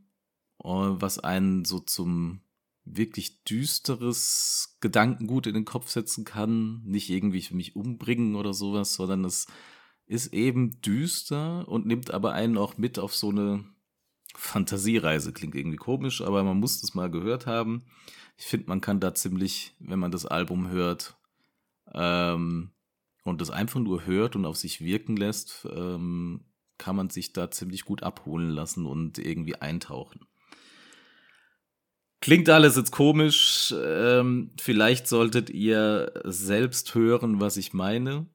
äh, 0.62 0.68
was 0.68 1.18
einen 1.18 1.64
so 1.64 1.78
zum 1.80 2.40
wirklich 2.84 3.44
düsteres 3.44 4.76
Gedankengut 4.80 5.46
in 5.46 5.54
den 5.54 5.64
Kopf 5.64 5.88
setzen 5.88 6.24
kann, 6.24 6.82
nicht 6.84 7.10
irgendwie 7.10 7.42
für 7.42 7.54
mich 7.54 7.76
umbringen 7.76 8.34
oder 8.34 8.54
sowas, 8.54 8.94
sondern 8.94 9.24
es 9.24 9.46
ist 10.12 10.34
eben 10.34 10.80
düster 10.82 11.66
und 11.68 11.86
nimmt 11.86 12.12
aber 12.12 12.32
einen 12.32 12.58
auch 12.58 12.76
mit 12.76 12.98
auf 12.98 13.14
so 13.14 13.30
eine 13.30 13.64
Fantasiereise 14.34 15.32
klingt 15.32 15.54
irgendwie 15.54 15.76
komisch, 15.76 16.20
aber 16.20 16.42
man 16.42 16.58
muss 16.58 16.80
das 16.80 16.94
mal 16.94 17.10
gehört 17.10 17.46
haben. 17.46 17.84
Ich 18.36 18.46
finde, 18.46 18.68
man 18.68 18.80
kann 18.80 19.00
da 19.00 19.14
ziemlich, 19.14 19.74
wenn 19.78 19.98
man 19.98 20.10
das 20.10 20.26
Album 20.26 20.68
hört 20.68 21.16
ähm, 21.92 22.70
und 23.24 23.40
das 23.40 23.50
einfach 23.50 23.80
nur 23.80 24.06
hört 24.06 24.36
und 24.36 24.46
auf 24.46 24.56
sich 24.56 24.80
wirken 24.80 25.16
lässt, 25.16 25.66
ähm, 25.70 26.44
kann 26.78 26.96
man 26.96 27.10
sich 27.10 27.32
da 27.32 27.50
ziemlich 27.50 27.84
gut 27.84 28.02
abholen 28.02 28.50
lassen 28.50 28.86
und 28.86 29.18
irgendwie 29.18 29.56
eintauchen. 29.56 30.26
Klingt 32.20 32.48
alles 32.48 32.76
jetzt 32.76 32.92
komisch. 32.92 33.74
Ähm, 33.76 34.52
vielleicht 34.60 35.08
solltet 35.08 35.50
ihr 35.50 36.12
selbst 36.24 36.94
hören, 36.94 37.40
was 37.40 37.56
ich 37.56 37.72
meine. 37.72 38.26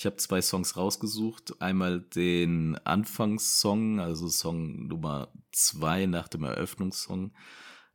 Ich 0.00 0.06
habe 0.06 0.16
zwei 0.16 0.40
Songs 0.40 0.78
rausgesucht. 0.78 1.60
Einmal 1.60 2.00
den 2.00 2.78
Anfangssong, 2.86 4.00
also 4.00 4.28
Song 4.28 4.86
Nummer 4.86 5.30
zwei 5.52 6.06
nach 6.06 6.26
dem 6.26 6.42
Eröffnungssong. 6.44 7.34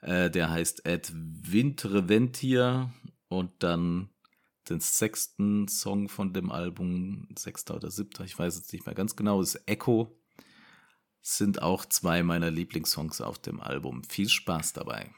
Äh, 0.01 0.29
der 0.29 0.51
heißt 0.51 0.87
Ad 0.87 1.11
Vinterventia 1.15 2.93
und 3.27 3.63
dann 3.63 4.11
den 4.69 4.81
sechsten 4.81 5.67
Song 5.67 6.07
von 6.07 6.31
dem 6.31 6.51
Album, 6.51 7.27
sechster 7.35 7.73
oder 7.75 7.89
siebter, 7.89 8.23
ich 8.23 8.37
weiß 8.37 8.55
jetzt 8.55 8.71
nicht 8.71 8.85
mehr 8.85 8.93
ganz 8.93 9.15
genau, 9.15 9.41
ist 9.41 9.59
Echo. 9.65 10.15
Sind 11.21 11.63
auch 11.63 11.85
zwei 11.85 12.21
meiner 12.21 12.51
Lieblingssongs 12.51 13.19
auf 13.19 13.39
dem 13.39 13.59
Album. 13.59 14.03
Viel 14.03 14.29
Spaß 14.29 14.73
dabei. 14.73 15.11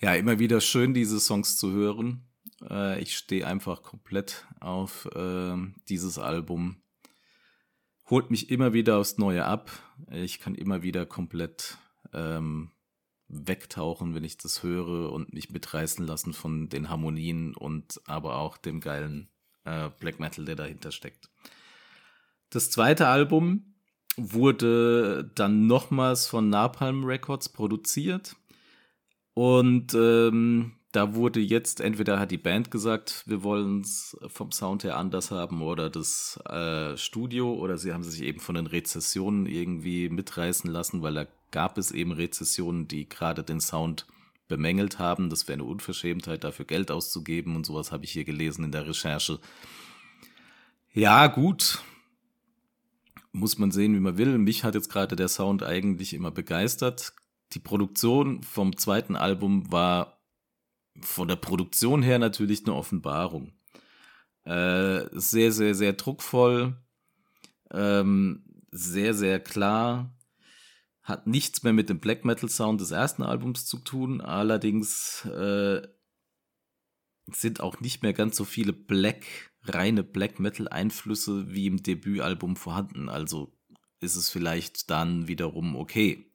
Ja, 0.00 0.16
immer 0.16 0.40
wieder 0.40 0.60
schön, 0.60 0.94
diese 0.94 1.20
Songs 1.20 1.56
zu 1.58 1.70
hören. 1.70 2.28
Äh, 2.68 3.00
ich 3.00 3.16
stehe 3.16 3.46
einfach 3.46 3.82
komplett 3.82 4.46
auf 4.60 5.06
äh, 5.14 5.56
dieses 5.88 6.18
Album. 6.18 6.82
Holt 8.10 8.30
mich 8.30 8.50
immer 8.50 8.72
wieder 8.72 8.98
aufs 8.98 9.18
Neue 9.18 9.44
ab. 9.44 9.70
Ich 10.10 10.40
kann 10.40 10.54
immer 10.54 10.82
wieder 10.82 11.06
komplett 11.06 11.78
ähm, 12.12 12.70
wegtauchen, 13.28 14.14
wenn 14.14 14.24
ich 14.24 14.36
das 14.36 14.62
höre 14.62 15.10
und 15.12 15.32
mich 15.32 15.50
mitreißen 15.50 16.06
lassen 16.06 16.32
von 16.32 16.68
den 16.68 16.90
Harmonien 16.90 17.54
und 17.54 18.00
aber 18.06 18.36
auch 18.36 18.56
dem 18.56 18.80
geilen 18.80 19.30
äh, 19.64 19.90
Black 19.98 20.20
Metal, 20.20 20.44
der 20.44 20.56
dahinter 20.56 20.92
steckt. 20.92 21.30
Das 22.50 22.70
zweite 22.70 23.08
Album 23.08 23.74
wurde 24.16 25.30
dann 25.34 25.66
nochmals 25.66 26.26
von 26.26 26.48
Napalm 26.48 27.04
Records 27.04 27.48
produziert 27.48 28.36
und 29.32 29.94
ähm, 29.94 30.76
da 30.94 31.16
wurde 31.16 31.40
jetzt, 31.40 31.80
entweder 31.80 32.20
hat 32.20 32.30
die 32.30 32.38
Band 32.38 32.70
gesagt, 32.70 33.24
wir 33.26 33.42
wollen 33.42 33.80
es 33.80 34.16
vom 34.28 34.52
Sound 34.52 34.84
her 34.84 34.96
anders 34.96 35.32
haben 35.32 35.60
oder 35.60 35.90
das 35.90 36.38
äh, 36.48 36.96
Studio 36.96 37.52
oder 37.52 37.78
sie 37.78 37.92
haben 37.92 38.04
sich 38.04 38.22
eben 38.22 38.38
von 38.38 38.54
den 38.54 38.68
Rezessionen 38.68 39.46
irgendwie 39.46 40.08
mitreißen 40.08 40.70
lassen, 40.70 41.02
weil 41.02 41.14
da 41.14 41.26
gab 41.50 41.78
es 41.78 41.90
eben 41.90 42.12
Rezessionen, 42.12 42.86
die 42.86 43.08
gerade 43.08 43.42
den 43.42 43.60
Sound 43.60 44.06
bemängelt 44.46 45.00
haben. 45.00 45.30
Das 45.30 45.48
wäre 45.48 45.54
eine 45.54 45.64
Unverschämtheit, 45.64 46.44
dafür 46.44 46.64
Geld 46.64 46.92
auszugeben 46.92 47.56
und 47.56 47.66
sowas 47.66 47.90
habe 47.90 48.04
ich 48.04 48.12
hier 48.12 48.24
gelesen 48.24 48.64
in 48.64 48.70
der 48.70 48.86
Recherche. 48.86 49.40
Ja, 50.92 51.26
gut. 51.26 51.82
Muss 53.32 53.58
man 53.58 53.72
sehen, 53.72 53.96
wie 53.96 54.00
man 54.00 54.16
will. 54.16 54.38
Mich 54.38 54.62
hat 54.62 54.76
jetzt 54.76 54.90
gerade 54.90 55.16
der 55.16 55.26
Sound 55.26 55.64
eigentlich 55.64 56.14
immer 56.14 56.30
begeistert. 56.30 57.14
Die 57.52 57.58
Produktion 57.58 58.44
vom 58.44 58.76
zweiten 58.76 59.16
Album 59.16 59.72
war 59.72 60.14
von 61.00 61.28
der 61.28 61.36
Produktion 61.36 62.02
her 62.02 62.18
natürlich 62.18 62.64
eine 62.64 62.74
Offenbarung. 62.74 63.52
Äh, 64.44 65.06
sehr, 65.12 65.52
sehr, 65.52 65.74
sehr 65.74 65.94
druckvoll, 65.94 66.76
ähm, 67.70 68.44
sehr, 68.70 69.14
sehr 69.14 69.40
klar, 69.40 70.14
hat 71.02 71.26
nichts 71.26 71.62
mehr 71.62 71.72
mit 71.72 71.88
dem 71.88 72.00
Black 72.00 72.24
Metal 72.24 72.48
Sound 72.48 72.80
des 72.80 72.90
ersten 72.90 73.22
Albums 73.22 73.66
zu 73.66 73.78
tun, 73.78 74.20
allerdings 74.20 75.24
äh, 75.26 75.82
sind 77.26 77.60
auch 77.60 77.80
nicht 77.80 78.02
mehr 78.02 78.12
ganz 78.12 78.36
so 78.36 78.44
viele 78.44 78.72
Black, 78.72 79.24
reine 79.62 80.02
Black 80.02 80.40
Metal 80.40 80.68
Einflüsse 80.68 81.50
wie 81.52 81.66
im 81.66 81.82
Debütalbum 81.82 82.56
vorhanden, 82.56 83.08
also 83.08 83.56
ist 84.00 84.16
es 84.16 84.28
vielleicht 84.28 84.90
dann 84.90 85.26
wiederum 85.26 85.76
okay. 85.76 86.30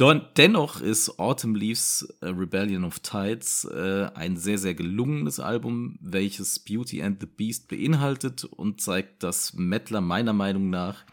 Dennoch 0.00 0.80
ist 0.80 1.18
Autumn 1.18 1.56
Leaves 1.56 2.06
uh, 2.22 2.26
Rebellion 2.26 2.84
of 2.84 3.00
Tides 3.00 3.64
äh, 3.64 4.08
ein 4.14 4.36
sehr, 4.36 4.56
sehr 4.56 4.74
gelungenes 4.74 5.40
Album, 5.40 5.98
welches 6.00 6.60
Beauty 6.60 7.02
and 7.02 7.20
the 7.20 7.26
Beast 7.26 7.66
beinhaltet 7.66 8.44
und 8.44 8.80
zeigt, 8.80 9.24
dass 9.24 9.54
Mettler 9.54 10.00
meiner 10.00 10.32
Meinung 10.32 10.70
nach 10.70 11.04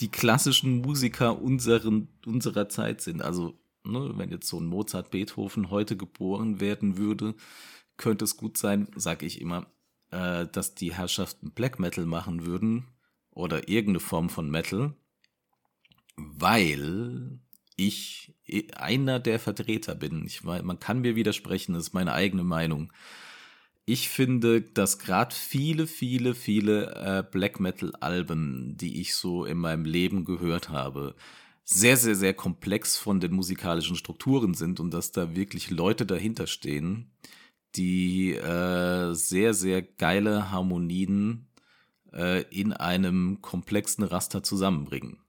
die 0.00 0.08
klassischen 0.08 0.80
Musiker 0.80 1.40
unseren, 1.40 2.08
unserer 2.26 2.68
Zeit 2.68 3.00
sind. 3.02 3.22
Also, 3.22 3.56
ne, 3.84 4.12
wenn 4.16 4.32
jetzt 4.32 4.48
so 4.48 4.58
ein 4.58 4.66
Mozart, 4.66 5.12
Beethoven 5.12 5.70
heute 5.70 5.96
geboren 5.96 6.58
werden 6.60 6.96
würde, 6.96 7.36
könnte 7.98 8.24
es 8.24 8.36
gut 8.36 8.56
sein, 8.56 8.88
sag 8.96 9.22
ich 9.22 9.40
immer, 9.40 9.66
äh, 10.10 10.48
dass 10.50 10.74
die 10.74 10.92
Herrschaften 10.92 11.52
Black 11.52 11.78
Metal 11.78 12.04
machen 12.04 12.46
würden 12.46 12.88
oder 13.30 13.68
irgendeine 13.68 14.00
Form 14.00 14.28
von 14.28 14.50
Metal, 14.50 14.92
weil 16.16 17.38
ich 17.86 18.34
einer 18.74 19.20
der 19.20 19.38
Vertreter 19.38 19.94
bin. 19.94 20.24
Ich, 20.26 20.44
man 20.44 20.78
kann 20.78 21.00
mir 21.00 21.16
widersprechen, 21.16 21.74
das 21.74 21.84
ist 21.84 21.94
meine 21.94 22.12
eigene 22.12 22.44
Meinung. 22.44 22.92
Ich 23.84 24.08
finde, 24.08 24.62
dass 24.62 24.98
gerade 24.98 25.34
viele, 25.34 25.86
viele, 25.86 26.34
viele 26.34 26.94
äh, 26.94 27.24
Black 27.28 27.58
Metal-Alben, 27.58 28.76
die 28.76 29.00
ich 29.00 29.14
so 29.14 29.44
in 29.44 29.58
meinem 29.58 29.84
Leben 29.84 30.24
gehört 30.24 30.68
habe, 30.68 31.16
sehr, 31.64 31.96
sehr, 31.96 32.14
sehr 32.14 32.34
komplex 32.34 32.96
von 32.96 33.20
den 33.20 33.32
musikalischen 33.32 33.96
Strukturen 33.96 34.54
sind 34.54 34.80
und 34.80 34.92
dass 34.92 35.12
da 35.12 35.34
wirklich 35.34 35.70
Leute 35.70 36.06
dahinter 36.06 36.46
stehen, 36.46 37.10
die 37.74 38.34
äh, 38.34 39.14
sehr, 39.14 39.54
sehr 39.54 39.82
geile 39.82 40.50
Harmonien 40.50 41.48
äh, 42.12 42.42
in 42.50 42.72
einem 42.72 43.40
komplexen 43.40 44.04
Raster 44.04 44.42
zusammenbringen 44.42 45.21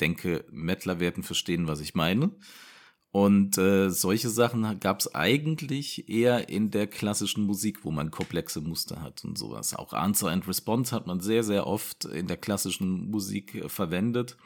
denke, 0.00 0.44
Mettler 0.50 1.00
werden 1.00 1.22
verstehen, 1.22 1.66
was 1.66 1.80
ich 1.80 1.94
meine. 1.94 2.32
Und 3.14 3.58
äh, 3.58 3.90
solche 3.90 4.28
Sachen 4.28 4.80
gab 4.80 4.98
es 4.98 5.14
eigentlich 5.14 6.08
eher 6.08 6.48
in 6.48 6.72
der 6.72 6.88
klassischen 6.88 7.46
Musik, 7.46 7.84
wo 7.84 7.92
man 7.92 8.10
komplexe 8.10 8.60
Muster 8.60 9.02
hat 9.02 9.24
und 9.24 9.38
sowas. 9.38 9.72
Auch 9.72 9.92
Answer 9.92 10.30
and 10.30 10.48
Response 10.48 10.92
hat 10.92 11.06
man 11.06 11.20
sehr, 11.20 11.44
sehr 11.44 11.68
oft 11.68 12.06
in 12.06 12.26
der 12.26 12.38
klassischen 12.38 13.10
Musik 13.10 13.54
äh, 13.54 13.68
verwendet. 13.68 14.36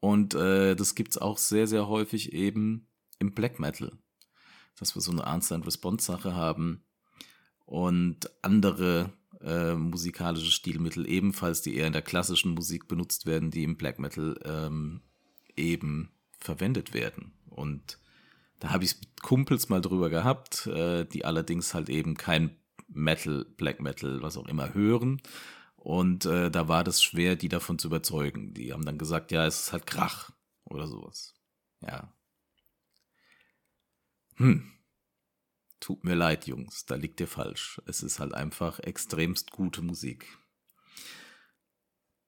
Und 0.00 0.34
äh, 0.34 0.74
das 0.74 0.94
gibt's 0.94 1.18
auch 1.18 1.36
sehr, 1.36 1.66
sehr 1.66 1.86
häufig 1.86 2.32
eben 2.32 2.88
im 3.18 3.34
Black 3.34 3.58
Metal. 3.58 3.92
Dass 4.78 4.94
wir 4.94 5.02
so 5.02 5.12
eine 5.12 5.26
Answer 5.26 5.56
and 5.56 5.66
Response 5.66 6.06
Sache 6.06 6.34
haben 6.34 6.82
und 7.66 8.30
andere 8.40 9.12
äh, 9.46 9.74
musikalische 9.74 10.50
Stilmittel 10.50 11.08
ebenfalls, 11.08 11.62
die 11.62 11.76
eher 11.76 11.86
in 11.86 11.92
der 11.92 12.02
klassischen 12.02 12.52
Musik 12.52 12.88
benutzt 12.88 13.26
werden, 13.26 13.50
die 13.50 13.62
im 13.62 13.76
Black 13.76 13.98
Metal 13.98 14.38
ähm, 14.44 15.02
eben 15.56 16.10
verwendet 16.38 16.92
werden. 16.92 17.32
Und 17.48 17.98
da 18.58 18.70
habe 18.70 18.84
ich 18.84 18.98
mit 18.98 19.22
Kumpels 19.22 19.68
mal 19.68 19.80
drüber 19.80 20.10
gehabt, 20.10 20.66
äh, 20.66 21.04
die 21.04 21.24
allerdings 21.24 21.74
halt 21.74 21.88
eben 21.88 22.16
kein 22.16 22.56
Metal, 22.88 23.44
Black 23.56 23.80
Metal, 23.80 24.20
was 24.22 24.36
auch 24.36 24.46
immer 24.46 24.74
hören. 24.74 25.22
Und 25.76 26.24
äh, 26.24 26.50
da 26.50 26.66
war 26.66 26.82
das 26.82 27.02
schwer, 27.02 27.36
die 27.36 27.48
davon 27.48 27.78
zu 27.78 27.88
überzeugen. 27.88 28.52
Die 28.54 28.72
haben 28.72 28.84
dann 28.84 28.98
gesagt, 28.98 29.30
ja, 29.30 29.46
es 29.46 29.60
ist 29.60 29.72
halt 29.72 29.86
Krach 29.86 30.32
oder 30.64 30.88
sowas. 30.88 31.34
Ja. 31.80 32.12
Hm. 34.36 34.72
Tut 35.80 36.04
mir 36.04 36.14
leid, 36.14 36.46
Jungs, 36.46 36.86
da 36.86 36.94
liegt 36.94 37.20
ihr 37.20 37.28
falsch. 37.28 37.80
Es 37.86 38.02
ist 38.02 38.18
halt 38.18 38.34
einfach 38.34 38.80
extremst 38.80 39.50
gute 39.50 39.82
Musik, 39.82 40.26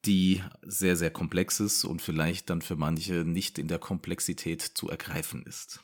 die 0.05 0.43
sehr, 0.63 0.97
sehr 0.97 1.11
komplex 1.11 1.61
ist 1.61 1.85
und 1.85 2.03
vielleicht 2.03 2.51
dann 2.51 2.63
für 2.63 2.77
manche 2.77 3.25
nicht 3.25 3.59
in 3.59 3.69
der 3.69 3.79
Komplexität 3.79 4.63
zu 4.63 4.89
ergreifen 4.89 5.45
ist. 5.45 5.81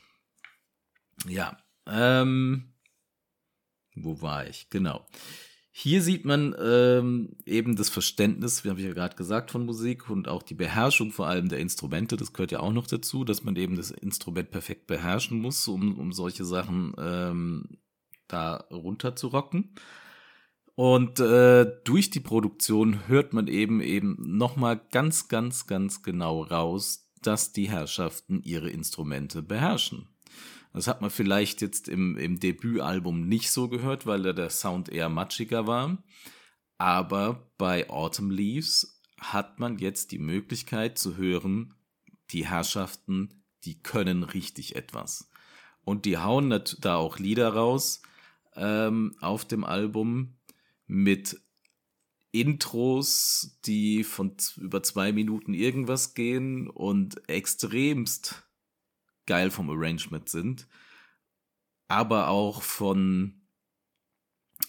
Ja, 1.27 1.57
ähm, 1.87 2.73
wo 3.95 4.21
war 4.21 4.47
ich? 4.47 4.69
Genau. 4.69 5.07
Hier 5.77 6.01
sieht 6.01 6.23
man 6.23 6.55
ähm, 6.57 7.35
eben 7.45 7.75
das 7.75 7.89
Verständnis, 7.89 8.63
wie 8.63 8.69
habe 8.69 8.79
ich 8.79 8.85
ja 8.85 8.93
gerade 8.93 9.17
gesagt, 9.17 9.51
von 9.51 9.65
Musik 9.65 10.09
und 10.09 10.29
auch 10.29 10.41
die 10.41 10.53
Beherrschung 10.53 11.11
vor 11.11 11.27
allem 11.27 11.49
der 11.49 11.59
Instrumente. 11.59 12.15
Das 12.15 12.31
gehört 12.31 12.53
ja 12.53 12.61
auch 12.61 12.71
noch 12.71 12.87
dazu, 12.87 13.25
dass 13.25 13.43
man 13.43 13.57
eben 13.57 13.75
das 13.75 13.91
Instrument 13.91 14.51
perfekt 14.51 14.87
beherrschen 14.87 15.41
muss, 15.41 15.67
um, 15.67 15.99
um 15.99 16.13
solche 16.13 16.45
Sachen 16.45 16.93
ähm, 16.97 17.77
da 18.29 18.55
runter 18.71 19.17
zu 19.17 19.27
rocken. 19.27 19.75
Und 20.75 21.19
äh, 21.19 21.69
durch 21.83 22.09
die 22.09 22.21
Produktion 22.21 23.09
hört 23.09 23.33
man 23.33 23.49
eben 23.49 23.81
eben 23.81 24.15
nochmal 24.37 24.79
ganz, 24.93 25.27
ganz, 25.27 25.67
ganz 25.67 26.03
genau 26.03 26.43
raus, 26.43 27.11
dass 27.21 27.51
die 27.51 27.69
Herrschaften 27.69 28.41
ihre 28.43 28.69
Instrumente 28.69 29.41
beherrschen. 29.41 30.07
Das 30.75 30.87
hat 30.87 30.99
man 30.99 31.09
vielleicht 31.09 31.61
jetzt 31.61 31.87
im, 31.87 32.17
im 32.17 32.37
Debütalbum 32.37 33.27
nicht 33.27 33.49
so 33.49 33.69
gehört, 33.69 34.05
weil 34.05 34.23
da 34.23 34.33
der 34.33 34.49
Sound 34.49 34.89
eher 34.89 35.07
matschiger 35.07 35.67
war. 35.67 36.03
Aber 36.77 37.49
bei 37.57 37.89
Autumn 37.89 38.29
Leaves 38.29 39.01
hat 39.17 39.57
man 39.57 39.77
jetzt 39.77 40.11
die 40.11 40.19
Möglichkeit 40.19 40.97
zu 40.97 41.15
hören, 41.15 41.73
die 42.31 42.45
Herrschaften, 42.45 43.45
die 43.63 43.81
können 43.81 44.23
richtig 44.23 44.75
etwas. 44.75 45.31
Und 45.85 46.03
die 46.03 46.17
hauen 46.17 46.49
da 46.81 46.95
auch 46.97 47.19
Lieder 47.19 47.53
raus 47.53 48.01
ähm, 48.55 49.15
auf 49.21 49.45
dem 49.45 49.63
Album 49.63 50.35
mit 50.87 51.39
Intros, 52.31 53.59
die 53.65 54.03
von 54.03 54.35
über 54.57 54.83
zwei 54.83 55.13
Minuten 55.13 55.53
irgendwas 55.53 56.15
gehen 56.15 56.69
und 56.69 57.29
extremst 57.29 58.44
geil 59.25 59.51
vom 59.51 59.69
Arrangement 59.69 60.29
sind. 60.29 60.67
Aber 61.87 62.29
auch 62.29 62.61
von 62.61 63.45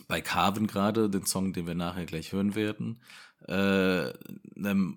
bei 0.09 0.21
Carven 0.21 0.67
gerade, 0.67 1.09
den 1.09 1.27
Song, 1.27 1.53
den 1.53 1.67
wir 1.67 1.75
nachher 1.75 2.07
gleich 2.07 2.33
hören 2.33 2.55
werden, 2.55 3.01
äh, 3.49 4.13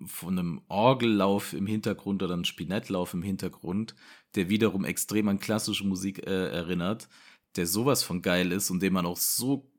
von 0.07 0.39
einem 0.39 0.61
Orgellauf 0.67 1.53
im 1.53 1.67
Hintergrund 1.67 2.23
oder 2.23 2.33
einem 2.33 2.45
Spinettlauf 2.45 3.13
im 3.13 3.21
Hintergrund, 3.21 3.95
der 4.35 4.49
wiederum 4.49 4.85
extrem 4.85 5.27
an 5.27 5.39
klassische 5.39 5.85
Musik 5.85 6.25
äh, 6.25 6.49
erinnert, 6.49 7.09
der 7.55 7.67
sowas 7.67 8.03
von 8.03 8.21
geil 8.21 8.51
ist 8.51 8.69
und 8.69 8.81
den 8.81 8.93
man 8.93 9.05
auch 9.05 9.17
so 9.17 9.71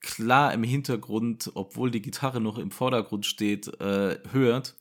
klar 0.00 0.52
im 0.52 0.62
Hintergrund, 0.62 1.50
obwohl 1.54 1.90
die 1.90 2.02
Gitarre 2.02 2.40
noch 2.40 2.58
im 2.58 2.70
Vordergrund 2.70 3.26
steht, 3.26 3.68
äh, 3.80 4.18
hört. 4.32 4.76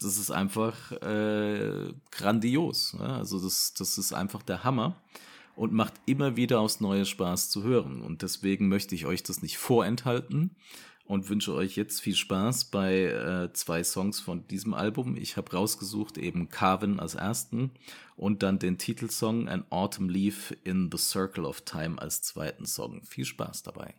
Das 0.00 0.16
ist 0.16 0.30
einfach 0.30 0.92
äh, 1.02 1.92
grandios. 2.10 2.96
Ja? 2.98 3.18
Also 3.18 3.40
das, 3.40 3.74
das 3.74 3.98
ist 3.98 4.12
einfach 4.12 4.42
der 4.42 4.64
Hammer 4.64 4.96
und 5.56 5.72
macht 5.72 5.94
immer 6.06 6.36
wieder 6.36 6.60
aufs 6.60 6.80
neue 6.80 7.04
Spaß 7.04 7.50
zu 7.50 7.62
hören. 7.62 8.00
Und 8.00 8.22
deswegen 8.22 8.68
möchte 8.68 8.94
ich 8.94 9.06
euch 9.06 9.22
das 9.22 9.42
nicht 9.42 9.58
vorenthalten 9.58 10.56
und 11.04 11.28
wünsche 11.28 11.52
euch 11.52 11.76
jetzt 11.76 12.00
viel 12.00 12.14
Spaß 12.14 12.66
bei 12.66 13.04
äh, 13.04 13.52
zwei 13.52 13.82
Songs 13.82 14.20
von 14.20 14.46
diesem 14.46 14.74
Album. 14.74 15.16
Ich 15.16 15.36
habe 15.36 15.52
rausgesucht 15.52 16.16
eben 16.18 16.48
Carven 16.48 17.00
als 17.00 17.16
ersten 17.16 17.72
und 18.16 18.42
dann 18.42 18.58
den 18.58 18.78
Titelsong 18.78 19.48
An 19.48 19.64
Autumn 19.70 20.08
Leaf 20.08 20.56
in 20.62 20.88
the 20.90 20.98
Circle 20.98 21.44
of 21.44 21.62
Time 21.62 22.00
als 22.00 22.22
zweiten 22.22 22.64
Song. 22.64 23.02
Viel 23.02 23.24
Spaß 23.24 23.64
dabei. 23.64 23.94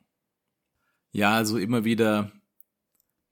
Ja, 1.11 1.35
also 1.35 1.57
immer 1.57 1.83
wieder 1.83 2.31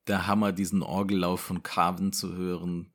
der 0.09 0.27
Hammer, 0.27 0.51
diesen 0.51 0.81
Orgellauf 0.81 1.39
von 1.39 1.63
Carven 1.63 2.11
zu 2.11 2.35
hören, 2.35 2.91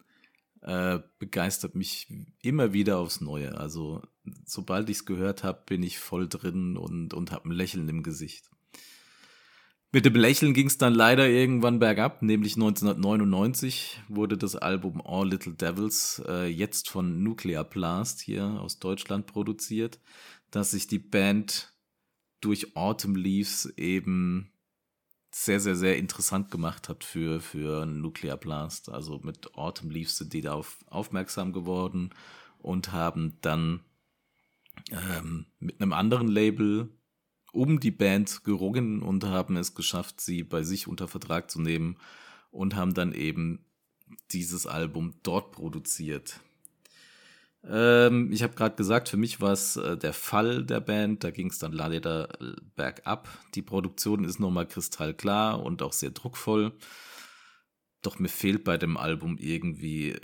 äh, 0.60 0.98
begeistert 1.18 1.74
mich 1.74 2.08
immer 2.42 2.72
wieder 2.72 2.98
aufs 2.98 3.20
Neue. 3.20 3.56
Also 3.58 4.02
sobald 4.44 4.88
ich 4.88 4.98
es 4.98 5.04
gehört 5.06 5.44
habe, 5.44 5.62
bin 5.66 5.82
ich 5.82 5.98
voll 5.98 6.28
drin 6.28 6.76
und, 6.76 7.14
und 7.14 7.32
habe 7.32 7.48
ein 7.48 7.52
Lächeln 7.52 7.88
im 7.88 8.02
Gesicht. 8.02 8.50
Mit 9.92 10.06
dem 10.06 10.16
Lächeln 10.16 10.54
ging 10.54 10.66
es 10.66 10.76
dann 10.76 10.92
leider 10.92 11.28
irgendwann 11.28 11.78
bergab, 11.78 12.20
nämlich 12.20 12.56
1999 12.56 14.02
wurde 14.08 14.36
das 14.36 14.56
Album 14.56 15.00
All 15.00 15.28
Little 15.28 15.52
Devils 15.52 16.20
äh, 16.26 16.48
jetzt 16.48 16.90
von 16.90 17.22
Nuclear 17.22 17.62
Blast 17.62 18.20
hier 18.20 18.44
aus 18.44 18.80
Deutschland 18.80 19.26
produziert, 19.26 20.00
dass 20.50 20.72
sich 20.72 20.88
die 20.88 20.98
Band 20.98 21.72
durch 22.40 22.74
Autumn 22.74 23.14
Leaves 23.14 23.72
eben 23.76 24.50
sehr, 25.34 25.58
sehr, 25.58 25.74
sehr 25.74 25.96
interessant 25.96 26.52
gemacht 26.52 26.88
hat 26.88 27.02
für, 27.02 27.40
für 27.40 27.86
Nuclear 27.86 28.36
Blast. 28.36 28.88
Also 28.88 29.18
mit 29.24 29.54
Autumn 29.56 29.90
Leaves 29.90 30.16
sind 30.16 30.32
die 30.32 30.42
da 30.42 30.52
auf, 30.52 30.78
aufmerksam 30.86 31.52
geworden 31.52 32.10
und 32.58 32.92
haben 32.92 33.36
dann 33.40 33.80
ähm, 34.92 35.46
mit 35.58 35.80
einem 35.80 35.92
anderen 35.92 36.28
Label 36.28 36.88
um 37.52 37.80
die 37.80 37.90
Band 37.90 38.44
gerungen 38.44 39.02
und 39.02 39.24
haben 39.24 39.56
es 39.56 39.74
geschafft, 39.74 40.20
sie 40.20 40.44
bei 40.44 40.62
sich 40.62 40.86
unter 40.86 41.08
Vertrag 41.08 41.50
zu 41.50 41.60
nehmen 41.60 41.96
und 42.52 42.76
haben 42.76 42.94
dann 42.94 43.12
eben 43.12 43.64
dieses 44.30 44.68
Album 44.68 45.14
dort 45.24 45.50
produziert. 45.50 46.40
Ähm, 47.66 48.30
ich 48.32 48.42
habe 48.42 48.54
gerade 48.54 48.76
gesagt, 48.76 49.08
für 49.08 49.16
mich 49.16 49.40
war 49.40 49.52
es 49.52 49.76
äh, 49.76 49.96
der 49.96 50.12
Fall 50.12 50.64
der 50.64 50.80
Band, 50.80 51.24
da 51.24 51.30
ging 51.30 51.48
es 51.48 51.58
dann 51.58 51.72
leider 51.72 52.28
bergab. 52.74 53.28
Die 53.54 53.62
Produktion 53.62 54.24
ist 54.24 54.38
nochmal 54.38 54.66
kristallklar 54.66 55.62
und 55.62 55.82
auch 55.82 55.92
sehr 55.92 56.10
druckvoll. 56.10 56.72
Doch 58.02 58.18
mir 58.18 58.28
fehlt 58.28 58.64
bei 58.64 58.76
dem 58.76 58.96
Album 58.96 59.38
irgendwie 59.38 60.16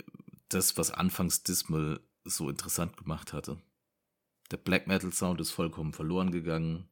das, 0.49 0.77
was 0.77 0.91
anfangs 0.91 1.43
Dismal 1.43 1.99
so 2.23 2.49
interessant 2.49 2.97
gemacht 2.97 3.33
hatte. 3.33 3.57
Der 4.51 4.57
Black 4.57 4.85
Metal 4.87 5.11
Sound 5.11 5.41
ist 5.41 5.51
vollkommen 5.51 5.93
verloren 5.93 6.31
gegangen 6.31 6.91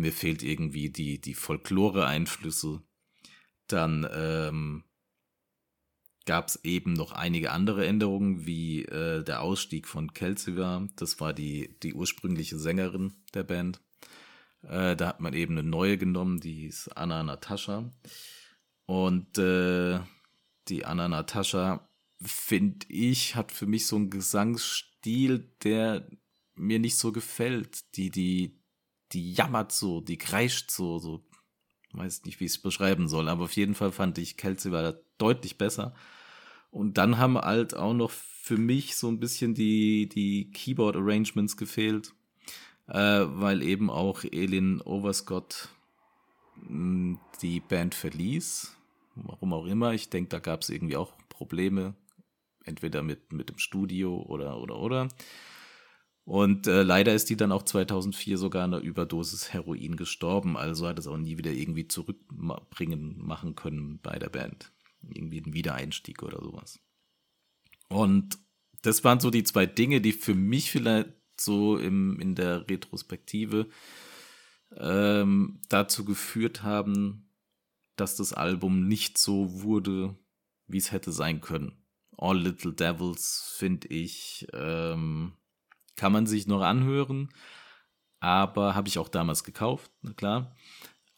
mir 0.00 0.12
fehlt 0.12 0.42
irgendwie 0.42 0.90
die, 0.90 1.20
die 1.20 1.34
Folklore-Einflüsse. 1.34 2.82
Dann 3.66 4.08
ähm, 4.12 4.84
gab 6.30 6.46
es 6.46 6.64
eben 6.64 6.92
noch 6.92 7.10
einige 7.10 7.50
andere 7.50 7.84
Änderungen, 7.84 8.46
wie 8.46 8.84
äh, 8.84 9.24
der 9.24 9.42
Ausstieg 9.42 9.88
von 9.88 10.14
Kelsiva. 10.14 10.86
Das 10.94 11.18
war 11.18 11.32
die, 11.32 11.76
die 11.82 11.92
ursprüngliche 11.92 12.56
Sängerin 12.56 13.14
der 13.34 13.42
Band. 13.42 13.80
Äh, 14.62 14.94
da 14.94 15.08
hat 15.08 15.18
man 15.18 15.34
eben 15.34 15.58
eine 15.58 15.68
neue 15.68 15.98
genommen, 15.98 16.38
die 16.38 16.66
ist 16.66 16.86
Anna 16.96 17.24
Natascha. 17.24 17.90
Und 18.86 19.38
äh, 19.38 19.98
die 20.68 20.84
Anna 20.84 21.08
Natascha, 21.08 21.88
finde 22.22 22.86
ich, 22.88 23.34
hat 23.34 23.50
für 23.50 23.66
mich 23.66 23.88
so 23.88 23.96
einen 23.96 24.10
Gesangsstil, 24.10 25.50
der 25.64 26.08
mir 26.54 26.78
nicht 26.78 26.96
so 26.96 27.10
gefällt. 27.10 27.96
Die, 27.96 28.10
die, 28.10 28.62
die 29.10 29.32
jammert 29.32 29.72
so, 29.72 30.00
die 30.00 30.16
kreischt 30.16 30.70
so, 30.70 31.00
so, 31.00 31.26
weiß 31.90 32.24
nicht, 32.24 32.38
wie 32.38 32.44
ich 32.44 32.52
es 32.52 32.62
beschreiben 32.62 33.08
soll, 33.08 33.28
aber 33.28 33.42
auf 33.42 33.56
jeden 33.56 33.74
Fall 33.74 33.90
fand 33.90 34.16
ich 34.18 34.36
Kelsey 34.36 34.70
war 34.70 34.94
deutlich 35.18 35.58
besser. 35.58 35.92
Und 36.70 36.98
dann 36.98 37.18
haben 37.18 37.36
halt 37.36 37.74
auch 37.74 37.94
noch 37.94 38.10
für 38.10 38.56
mich 38.56 38.96
so 38.96 39.08
ein 39.08 39.20
bisschen 39.20 39.54
die, 39.54 40.08
die 40.08 40.50
Keyboard-Arrangements 40.50 41.56
gefehlt, 41.56 42.14
äh, 42.88 42.94
weil 42.94 43.62
eben 43.62 43.90
auch 43.90 44.24
Elin 44.24 44.80
Overscott 44.80 45.68
mh, 46.56 46.68
hm, 46.68 47.18
die 47.42 47.60
Band 47.60 47.94
verließ. 47.94 48.76
Warum 49.16 49.52
auch 49.52 49.66
immer. 49.66 49.92
Ich 49.92 50.08
denke, 50.08 50.28
da 50.28 50.38
gab 50.38 50.62
es 50.62 50.70
irgendwie 50.70 50.96
auch 50.96 51.12
Probleme. 51.28 51.94
Entweder 52.64 53.02
mit, 53.02 53.32
mit 53.32 53.48
dem 53.48 53.58
Studio 53.58 54.22
oder, 54.22 54.58
oder, 54.58 54.76
oder. 54.78 55.08
Und 56.24 56.66
äh, 56.66 56.82
leider 56.82 57.14
ist 57.14 57.30
die 57.30 57.36
dann 57.36 57.50
auch 57.50 57.62
2004 57.62 58.38
sogar 58.38 58.64
an 58.64 58.74
einer 58.74 58.82
Überdosis 58.82 59.52
Heroin 59.52 59.96
gestorben. 59.96 60.56
Also 60.56 60.86
hat 60.86 60.98
es 60.98 61.06
auch 61.06 61.16
nie 61.16 61.38
wieder 61.38 61.50
irgendwie 61.50 61.88
zurückbringen 61.88 63.16
machen 63.18 63.56
können 63.56 63.98
bei 64.02 64.18
der 64.18 64.28
Band. 64.28 64.70
Irgendwie 65.02 65.40
ein 65.40 65.54
Wiedereinstieg 65.54 66.22
oder 66.22 66.42
sowas. 66.42 66.80
Und 67.88 68.38
das 68.82 69.04
waren 69.04 69.20
so 69.20 69.30
die 69.30 69.44
zwei 69.44 69.66
Dinge, 69.66 70.00
die 70.00 70.12
für 70.12 70.34
mich 70.34 70.70
vielleicht 70.70 71.10
so 71.38 71.76
im, 71.76 72.18
in 72.20 72.34
der 72.34 72.68
Retrospektive 72.68 73.68
ähm, 74.76 75.60
dazu 75.68 76.04
geführt 76.04 76.62
haben, 76.62 77.30
dass 77.96 78.16
das 78.16 78.32
Album 78.32 78.86
nicht 78.86 79.18
so 79.18 79.62
wurde, 79.62 80.16
wie 80.66 80.78
es 80.78 80.92
hätte 80.92 81.12
sein 81.12 81.40
können. 81.40 81.84
All 82.16 82.38
Little 82.38 82.72
Devils 82.72 83.54
finde 83.56 83.88
ich 83.88 84.46
ähm, 84.52 85.32
kann 86.00 86.12
man 86.12 86.26
sich 86.26 86.46
noch 86.46 86.62
anhören, 86.62 87.28
aber 88.20 88.74
habe 88.74 88.88
ich 88.88 88.98
auch 88.98 89.08
damals 89.08 89.44
gekauft, 89.44 89.90
na 90.00 90.14
klar. 90.14 90.56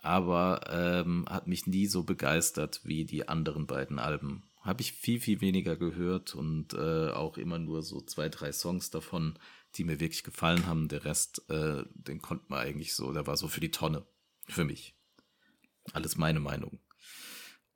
Aber 0.03 0.61
ähm, 0.69 1.27
hat 1.29 1.47
mich 1.47 1.67
nie 1.67 1.87
so 1.87 2.03
begeistert 2.03 2.81
wie 2.85 3.05
die 3.05 3.29
anderen 3.29 3.67
beiden 3.67 3.99
Alben. 3.99 4.43
Habe 4.61 4.83
ich 4.83 4.93
viel, 4.93 5.21
viel 5.21 5.41
weniger 5.41 5.77
gehört 5.77 6.35
und 6.35 6.75
äh, 6.75 7.11
auch 7.11 7.39
immer 7.39 7.59
nur 7.59 7.83
so 7.83 8.01
zwei, 8.01 8.29
drei 8.29 8.53
Songs 8.53 8.91
davon, 8.91 9.39
die 9.77 9.85
mir 9.85 10.01
wirklich 10.01 10.25
gefallen 10.25 10.67
haben. 10.67 10.89
Der 10.89 11.05
Rest, 11.05 11.49
äh, 11.49 11.85
den 11.95 12.21
konnte 12.21 12.45
man 12.49 12.61
eigentlich 12.61 12.95
so, 12.95 13.13
der 13.13 13.27
war 13.27 13.37
so 13.37 13.49
für 13.49 13.61
die 13.61 13.71
Tonne. 13.71 14.05
Für 14.49 14.65
mich. 14.65 14.95
Alles 15.93 16.17
meine 16.17 16.41
Meinung. 16.41 16.81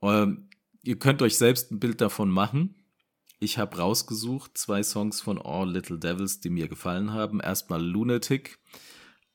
Ähm, 0.02 0.50
ihr 0.82 0.98
könnt 0.98 1.22
euch 1.22 1.36
selbst 1.36 1.70
ein 1.70 1.80
Bild 1.80 2.00
davon 2.00 2.28
machen. 2.28 2.74
Ich 3.38 3.58
habe 3.58 3.76
rausgesucht 3.76 4.56
zwei 4.56 4.82
Songs 4.82 5.20
von 5.20 5.38
All 5.38 5.70
Little 5.70 5.98
Devils, 5.98 6.40
die 6.40 6.50
mir 6.50 6.68
gefallen 6.68 7.12
haben. 7.12 7.40
Erstmal 7.40 7.84
Lunatic 7.84 8.58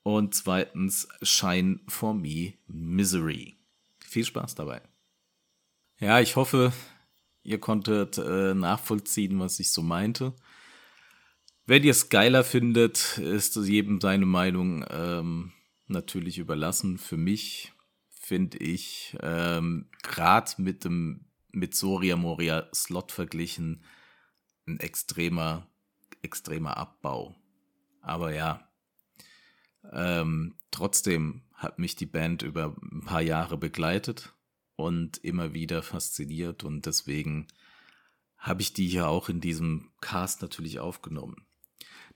und 0.02 0.34
zweitens 0.34 1.08
Shine 1.22 1.80
for 1.88 2.14
Me 2.14 2.54
Misery. 2.66 3.56
Viel 4.00 4.24
Spaß 4.24 4.54
dabei. 4.54 4.82
Ja, 5.98 6.20
ich 6.20 6.36
hoffe, 6.36 6.72
ihr 7.42 7.60
konntet 7.60 8.18
äh, 8.18 8.54
nachvollziehen, 8.54 9.38
was 9.38 9.60
ich 9.60 9.72
so 9.72 9.82
meinte. 9.82 10.34
Wenn 11.64 11.84
ihr 11.84 11.92
es 11.92 12.08
geiler 12.08 12.42
findet, 12.42 13.18
ist 13.18 13.56
jedem 13.56 14.00
seine 14.00 14.26
Meinung 14.26 14.84
ähm, 14.90 15.52
natürlich 15.86 16.38
überlassen. 16.38 16.98
Für 16.98 17.16
mich 17.16 17.72
finde 18.08 18.58
ich 18.58 19.16
ähm, 19.20 19.88
gerade 20.02 20.50
mit 20.58 20.84
dem 20.84 21.26
mit 21.52 21.74
Soria 21.74 22.16
Moria 22.16 22.68
Slot 22.74 23.12
verglichen 23.12 23.84
ein 24.66 24.80
extremer, 24.80 25.68
extremer 26.22 26.76
Abbau. 26.76 27.36
Aber 28.00 28.32
ja, 28.32 28.71
ähm, 29.90 30.54
trotzdem 30.70 31.42
hat 31.54 31.78
mich 31.78 31.96
die 31.96 32.06
Band 32.06 32.42
über 32.42 32.76
ein 32.80 33.04
paar 33.04 33.22
Jahre 33.22 33.56
begleitet 33.56 34.34
und 34.76 35.18
immer 35.18 35.54
wieder 35.54 35.82
fasziniert 35.82 36.64
und 36.64 36.86
deswegen 36.86 37.46
habe 38.36 38.62
ich 38.62 38.72
die 38.72 38.88
hier 38.88 39.08
auch 39.08 39.28
in 39.28 39.40
diesem 39.40 39.90
Cast 40.00 40.42
natürlich 40.42 40.80
aufgenommen. 40.80 41.46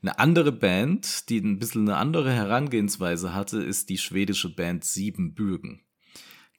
Eine 0.03 0.19
andere 0.19 0.53
Band, 0.53 1.31
die 1.31 1.39
ein 1.39 1.59
bisschen 1.59 1.89
eine 1.89 1.97
andere 1.97 2.33
Herangehensweise 2.33 3.35
hatte, 3.35 3.63
ist 3.63 3.89
die 3.89 3.99
schwedische 3.99 4.55
Band 4.55 4.85
Siebenbürgen. 4.85 5.83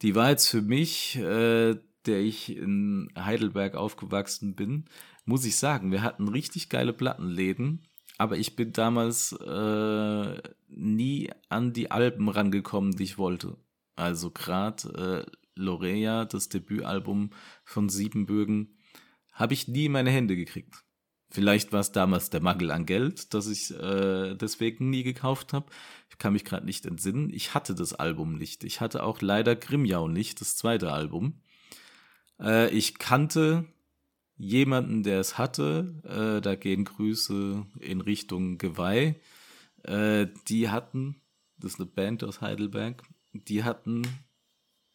Die 0.01 0.15
war 0.15 0.29
jetzt 0.29 0.47
für 0.47 0.61
mich, 0.61 1.17
äh, 1.17 1.75
der 2.05 2.19
ich 2.19 2.55
in 2.55 3.11
Heidelberg 3.17 3.75
aufgewachsen 3.75 4.55
bin, 4.55 4.85
muss 5.25 5.45
ich 5.45 5.57
sagen, 5.57 5.91
wir 5.91 6.01
hatten 6.01 6.27
richtig 6.29 6.69
geile 6.69 6.93
Plattenläden, 6.93 7.83
aber 8.17 8.37
ich 8.37 8.55
bin 8.55 8.73
damals 8.73 9.31
äh, 9.33 10.41
nie 10.67 11.29
an 11.49 11.73
die 11.73 11.91
Alben 11.91 12.29
rangekommen, 12.29 12.95
die 12.95 13.03
ich 13.03 13.17
wollte. 13.17 13.57
Also 13.95 14.31
gerade 14.31 15.25
äh, 15.27 15.31
Lorea, 15.55 16.25
das 16.25 16.49
Debütalbum 16.49 17.31
von 17.63 17.89
Siebenbürgen, 17.89 18.77
habe 19.31 19.53
ich 19.53 19.67
nie 19.67 19.85
in 19.85 19.91
meine 19.91 20.11
Hände 20.11 20.35
gekriegt. 20.35 20.83
Vielleicht 21.29 21.73
war 21.73 21.81
es 21.81 21.91
damals 21.91 22.29
der 22.29 22.41
Mangel 22.41 22.71
an 22.71 22.85
Geld, 22.85 23.33
dass 23.33 23.47
ich 23.47 23.71
äh, 23.71 24.35
deswegen 24.35 24.89
nie 24.89 25.03
gekauft 25.03 25.51
habe. 25.51 25.65
Ich 26.09 26.17
kann 26.17 26.33
mich 26.33 26.45
gerade 26.45 26.65
nicht 26.65 26.85
entsinnen. 26.85 27.29
Ich 27.33 27.53
hatte 27.53 27.75
das 27.75 27.93
Album 27.93 28.37
nicht. 28.37 28.63
Ich 28.63 28.79
hatte 28.79 29.03
auch 29.03 29.21
leider 29.21 29.55
Grimjau 29.55 30.07
nicht, 30.07 30.39
das 30.39 30.55
zweite 30.55 30.91
Album. 30.93 31.41
Äh, 32.39 32.69
ich 32.69 32.97
kannte 32.97 33.65
jemanden, 34.37 35.03
der 35.03 35.19
es 35.19 35.37
hatte. 35.37 35.95
Äh, 36.03 36.41
da 36.41 36.55
gehen 36.55 36.85
Grüße 36.85 37.65
in 37.79 38.01
Richtung 38.01 38.57
Geweih. 38.57 39.15
Äh, 39.83 40.27
die 40.47 40.69
hatten, 40.69 41.21
das 41.57 41.73
ist 41.73 41.79
eine 41.79 41.89
Band 41.89 42.23
aus 42.23 42.41
Heidelberg, 42.41 43.03
die 43.33 43.63
hatten 43.63 44.03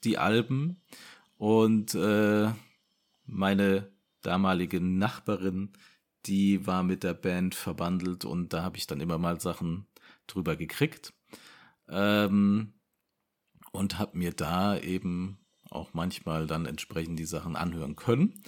die 0.04 0.18
Alben 0.18 0.80
und 1.36 1.94
äh, 1.94 2.50
meine 3.24 3.92
damalige 4.22 4.80
Nachbarin, 4.80 5.72
die 6.26 6.66
war 6.66 6.82
mit 6.82 7.02
der 7.02 7.14
Band 7.14 7.54
verbandelt 7.54 8.24
und 8.24 8.52
da 8.52 8.62
habe 8.62 8.76
ich 8.76 8.86
dann 8.86 9.00
immer 9.00 9.18
mal 9.18 9.40
Sachen 9.40 9.86
drüber 10.26 10.56
gekriegt 10.56 11.12
ähm, 11.88 12.74
und 13.72 13.98
habe 13.98 14.18
mir 14.18 14.32
da 14.32 14.78
eben 14.78 15.38
auch 15.70 15.94
manchmal 15.94 16.46
dann 16.46 16.66
entsprechend 16.66 17.18
die 17.18 17.24
Sachen 17.24 17.56
anhören 17.56 17.96
können. 17.96 18.42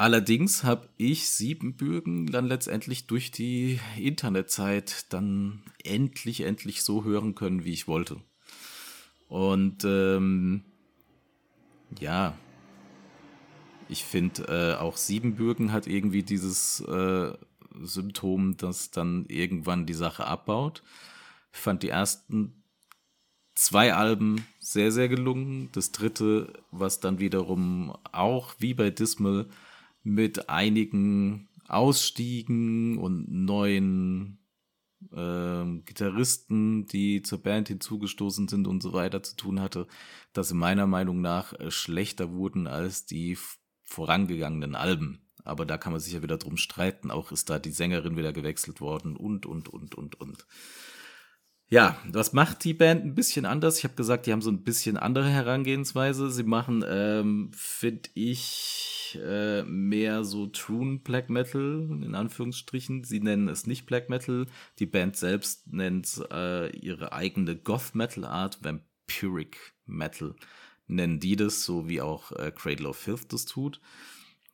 Allerdings 0.00 0.62
habe 0.62 0.88
ich 0.96 1.28
Siebenbürgen 1.28 2.26
dann 2.26 2.46
letztendlich 2.46 3.08
durch 3.08 3.32
die 3.32 3.80
Internetzeit 3.98 5.12
dann 5.12 5.64
endlich, 5.82 6.42
endlich 6.42 6.82
so 6.82 7.02
hören 7.02 7.34
können, 7.34 7.64
wie 7.64 7.72
ich 7.72 7.88
wollte. 7.88 8.22
Und 9.26 9.84
ähm, 9.84 10.62
ja, 11.98 12.38
ich 13.88 14.04
finde 14.04 14.44
äh, 14.44 14.80
auch 14.80 14.96
Siebenbürgen 14.96 15.72
hat 15.72 15.88
irgendwie 15.88 16.22
dieses 16.22 16.78
äh, 16.80 17.32
Symptom, 17.82 18.56
dass 18.56 18.92
dann 18.92 19.26
irgendwann 19.26 19.84
die 19.84 19.94
Sache 19.94 20.28
abbaut. 20.28 20.84
Ich 21.52 21.58
fand 21.58 21.82
die 21.82 21.88
ersten 21.88 22.62
zwei 23.56 23.94
Alben 23.94 24.46
sehr, 24.60 24.92
sehr 24.92 25.08
gelungen. 25.08 25.70
Das 25.72 25.90
dritte, 25.90 26.52
was 26.70 27.00
dann 27.00 27.18
wiederum 27.18 27.96
auch 28.12 28.54
wie 28.60 28.74
bei 28.74 28.90
Dismal 28.90 29.48
mit 30.08 30.48
einigen 30.48 31.48
Ausstiegen 31.66 32.98
und 32.98 33.30
neuen 33.30 34.38
äh, 35.12 35.64
Gitarristen, 35.84 36.86
die 36.86 37.22
zur 37.22 37.42
Band 37.42 37.68
hinzugestoßen 37.68 38.48
sind 38.48 38.66
und 38.66 38.82
so 38.82 38.92
weiter 38.92 39.22
zu 39.22 39.36
tun 39.36 39.60
hatte, 39.60 39.86
dass 40.32 40.48
sie 40.48 40.54
meiner 40.54 40.86
Meinung 40.86 41.20
nach 41.20 41.52
äh, 41.52 41.70
schlechter 41.70 42.32
wurden 42.32 42.66
als 42.66 43.06
die 43.06 43.36
vorangegangenen 43.84 44.74
Alben. 44.74 45.20
Aber 45.44 45.64
da 45.64 45.78
kann 45.78 45.92
man 45.92 46.00
sich 46.00 46.12
ja 46.12 46.22
wieder 46.22 46.36
drum 46.36 46.56
streiten. 46.56 47.10
Auch 47.10 47.32
ist 47.32 47.48
da 47.48 47.58
die 47.58 47.70
Sängerin 47.70 48.16
wieder 48.16 48.32
gewechselt 48.32 48.80
worden 48.80 49.16
und, 49.16 49.46
und, 49.46 49.68
und, 49.68 49.94
und, 49.94 50.20
und. 50.20 50.46
Ja, 51.70 51.98
was 52.10 52.32
macht 52.32 52.64
die 52.64 52.72
Band 52.72 53.04
ein 53.04 53.14
bisschen 53.14 53.44
anders? 53.44 53.76
Ich 53.76 53.84
habe 53.84 53.94
gesagt, 53.94 54.24
die 54.24 54.32
haben 54.32 54.40
so 54.40 54.50
ein 54.50 54.64
bisschen 54.64 54.96
andere 54.96 55.28
Herangehensweise. 55.28 56.30
Sie 56.30 56.42
machen, 56.42 56.82
ähm, 56.88 57.50
finde 57.52 58.08
ich, 58.14 59.18
äh, 59.22 59.64
mehr 59.64 60.24
so 60.24 60.46
True 60.46 60.98
Black 61.04 61.28
Metal, 61.28 61.86
in 62.02 62.14
Anführungsstrichen. 62.14 63.04
Sie 63.04 63.20
nennen 63.20 63.48
es 63.48 63.66
nicht 63.66 63.84
Black 63.84 64.08
Metal. 64.08 64.46
Die 64.78 64.86
Band 64.86 65.16
selbst 65.16 65.70
nennt 65.70 66.22
äh, 66.32 66.74
ihre 66.74 67.12
eigene 67.12 67.54
Goth 67.54 67.94
Metal 67.94 68.24
Art 68.24 68.64
Vampiric 68.64 69.74
Metal. 69.84 70.34
Nennen 70.86 71.20
die 71.20 71.36
das, 71.36 71.64
so 71.64 71.86
wie 71.86 72.00
auch 72.00 72.32
äh, 72.32 72.50
Cradle 72.50 72.88
of 72.88 72.96
Filth 72.96 73.30
das 73.32 73.44
tut 73.44 73.80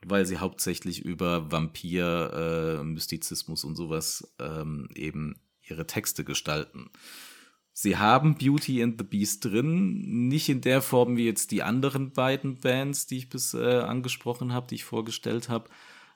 weil 0.07 0.27
sie 0.27 0.37
hauptsächlich 0.37 1.03
über 1.03 1.51
Vampir, 1.51 2.79
äh, 2.81 2.85
Mystizismus 2.85 3.65
und 3.65 3.75
sowas 3.75 4.35
ähm, 4.39 4.87
eben 4.95 5.37
ihre 5.69 5.87
Texte 5.87 6.25
gestalten. 6.25 6.91
Sie 7.73 7.97
haben 7.97 8.37
Beauty 8.37 8.83
and 8.83 8.97
the 8.99 9.05
Beast 9.05 9.45
drin, 9.45 10.29
nicht 10.29 10.49
in 10.49 10.61
der 10.61 10.81
Form 10.81 11.17
wie 11.17 11.25
jetzt 11.25 11.51
die 11.51 11.65
anderen 11.65 12.13
beiden 12.13 12.61
Bands, 12.61 13.07
die 13.07 13.19
ich 13.19 13.29
bis 13.29 13.53
äh, 13.53 13.81
angesprochen 13.81 14.53
habe, 14.53 14.69
die 14.69 14.77
ich 14.77 14.85
vorgestellt 14.85 15.49
habe, 15.49 15.69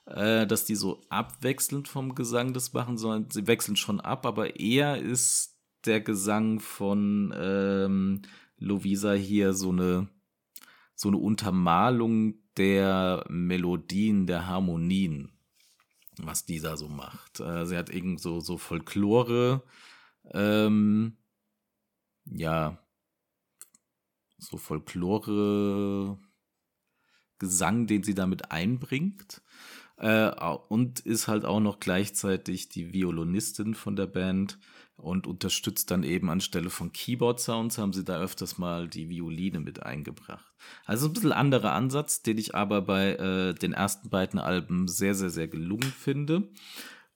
äh, 0.05 0.47
dass 0.47 0.63
die 0.63 0.75
so 0.75 1.01
abwechselnd 1.09 1.89
vom 1.89 2.15
Gesang 2.15 2.53
das 2.53 2.71
machen, 2.71 2.97
sondern 2.97 3.29
sie 3.29 3.45
wechseln 3.45 3.75
schon 3.75 3.99
ab, 3.99 4.25
aber 4.25 4.57
eher 4.57 4.97
ist 4.97 5.57
der 5.85 5.99
Gesang 5.99 6.61
von 6.61 7.33
ähm, 7.37 8.21
Lovisa 8.57 9.13
hier 9.13 9.53
so 9.53 9.71
eine 9.71 10.07
so 10.95 11.07
eine 11.07 11.17
Untermalung 11.17 12.35
der 12.57 13.23
Melodien, 13.29 14.27
der 14.27 14.47
Harmonien 14.47 15.31
was 16.25 16.45
dieser 16.45 16.77
so 16.77 16.87
macht. 16.87 17.39
Äh, 17.39 17.65
sie 17.65 17.77
hat 17.77 17.89
irgend 17.89 18.19
so, 18.19 18.39
so 18.39 18.57
Folklore, 18.57 19.63
ähm, 20.31 21.17
ja, 22.25 22.77
so 24.37 24.57
Folklore 24.57 26.19
Gesang, 27.39 27.87
den 27.87 28.03
sie 28.03 28.15
damit 28.15 28.51
einbringt. 28.51 29.41
Äh, 29.97 30.31
und 30.69 30.99
ist 31.01 31.27
halt 31.27 31.45
auch 31.45 31.59
noch 31.59 31.79
gleichzeitig 31.79 32.69
die 32.69 32.93
Violinistin 32.93 33.75
von 33.75 33.95
der 33.95 34.07
Band 34.07 34.57
und 34.99 35.27
unterstützt 35.27 35.91
dann 35.91 36.03
eben 36.03 36.29
anstelle 36.29 36.69
von 36.69 36.91
Keyboard-Sounds, 36.91 37.77
haben 37.77 37.93
sie 37.93 38.03
da 38.03 38.19
öfters 38.19 38.57
mal 38.57 38.87
die 38.87 39.09
Violine 39.09 39.59
mit 39.59 39.83
eingebracht. 39.83 40.53
Also 40.85 41.07
ein 41.07 41.13
bisschen 41.13 41.31
anderer 41.31 41.73
Ansatz, 41.73 42.21
den 42.21 42.37
ich 42.37 42.55
aber 42.55 42.81
bei 42.81 43.15
äh, 43.15 43.53
den 43.53 43.73
ersten 43.73 44.09
beiden 44.09 44.39
Alben 44.39 44.87
sehr, 44.87 45.15
sehr, 45.15 45.29
sehr 45.29 45.47
gelungen 45.47 45.93
finde. 45.97 46.49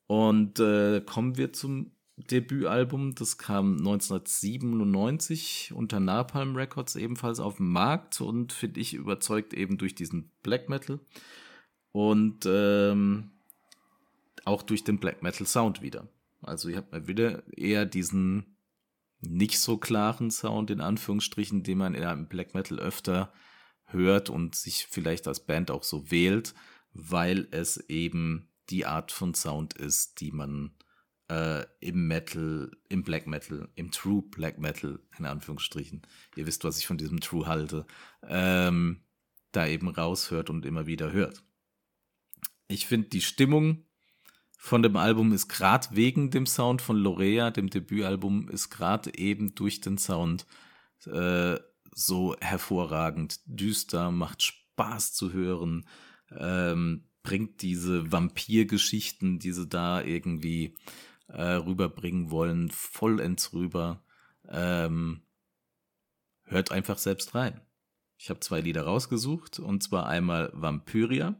Und 0.08 0.60
äh, 0.60 1.02
kommen 1.02 1.38
wir 1.38 1.54
zum 1.54 1.92
Debütalbum. 2.18 3.16
Das 3.16 3.38
kam 3.38 3.78
1997 3.78 5.72
unter 5.74 6.00
Napalm 6.00 6.56
Records 6.56 6.96
ebenfalls 6.96 7.40
auf 7.40 7.58
den 7.58 7.70
Markt 7.70 8.22
und 8.22 8.54
finde 8.54 8.80
ich 8.80 8.94
überzeugt 8.94 9.54
eben 9.54 9.78
durch 9.78 9.96
diesen 9.96 10.32
Black 10.44 10.70
Metal 10.70 11.00
und 11.92 12.46
ähm, 12.46 13.32
auch 14.46 14.62
durch 14.62 14.84
den 14.84 15.00
Black 15.00 15.24
Metal 15.24 15.48
Sound 15.48 15.82
wieder. 15.82 16.08
Also 16.46 16.70
ihr 16.70 16.78
habt 16.78 16.92
mal 16.92 17.08
wieder 17.08 17.44
eher 17.58 17.86
diesen 17.86 18.58
nicht 19.20 19.60
so 19.60 19.78
klaren 19.78 20.32
Sound 20.32 20.70
in 20.70 20.82
Anführungsstrichen, 20.82 21.64
den 21.64 21.78
man 21.78 21.96
einem 21.96 22.28
Black 22.28 22.54
Metal 22.54 22.80
öfter 22.80 23.34
hört 23.86 24.30
und 24.30 24.56
sich 24.56 24.88
vielleicht 24.90 25.28
als 25.28 25.46
Band 25.46 25.72
auch 25.72 25.84
so 25.84 26.12
wählt, 26.12 26.54
weil 26.92 27.48
es 27.52 27.78
eben 27.90 28.50
die 28.70 28.86
Art 28.86 29.12
von 29.12 29.34
Sound 29.34 29.74
ist, 29.76 30.20
die 30.20 30.32
man 30.32 30.76
äh, 31.30 31.66
im 31.80 32.08
Metal, 32.08 32.72
im 32.90 33.04
Black 33.04 33.28
Metal, 33.28 33.70
im 33.76 33.92
True 33.92 34.24
Black 34.24 34.60
Metal, 34.60 35.00
in 35.18 35.26
Anführungsstrichen, 35.26 36.02
ihr 36.36 36.48
wisst, 36.48 36.64
was 36.64 36.78
ich 36.78 36.88
von 36.88 36.98
diesem 36.98 37.20
True 37.20 37.48
halte, 37.48 37.86
ähm, 38.28 39.04
da 39.52 39.68
eben 39.68 39.90
raushört 39.90 40.50
und 40.50 40.66
immer 40.66 40.88
wieder 40.88 41.12
hört. 41.12 41.44
Ich 42.68 42.88
finde 42.88 43.10
die 43.10 43.22
Stimmung 43.22 43.86
von 44.64 44.82
dem 44.82 44.96
Album 44.96 45.34
ist 45.34 45.50
gerade 45.50 45.90
wegen 45.92 46.32
dem 46.32 46.46
Sound 46.46 46.82
von 46.82 46.96
Lorea, 46.96 47.52
dem 47.52 47.70
Debütalbum, 47.70 48.48
ist 48.48 48.70
gerade 48.70 49.14
eben 49.14 49.56
durch 49.56 49.82
den 49.82 49.98
Sound 49.98 50.48
äh, 51.06 51.58
so 51.94 52.38
hervorragend, 52.40 53.42
düster, 53.46 54.10
macht 54.10 54.42
Spaß 54.42 55.12
zu 55.12 55.34
hören, 55.34 55.86
ähm, 56.32 57.10
bringt 57.24 57.62
diese 57.62 58.10
Vampirgeschichten, 58.14 59.38
die 59.38 59.52
sie 59.52 59.68
da 59.68 60.02
irgendwie 60.02 60.78
äh, 61.28 61.42
rüberbringen 61.42 62.32
wollen, 62.32 62.72
vollends 62.72 63.52
rüber. 63.52 64.02
Ähm, 64.48 65.24
hört 66.46 66.72
einfach 66.72 67.00
selbst 67.00 67.36
rein. 67.36 67.60
Ich 68.18 68.30
habe 68.30 68.40
zwei 68.40 68.62
Lieder 68.62 68.84
rausgesucht, 68.84 69.60
und 69.60 69.84
zwar 69.84 70.08
einmal 70.08 70.52
Vampyria, 70.54 71.38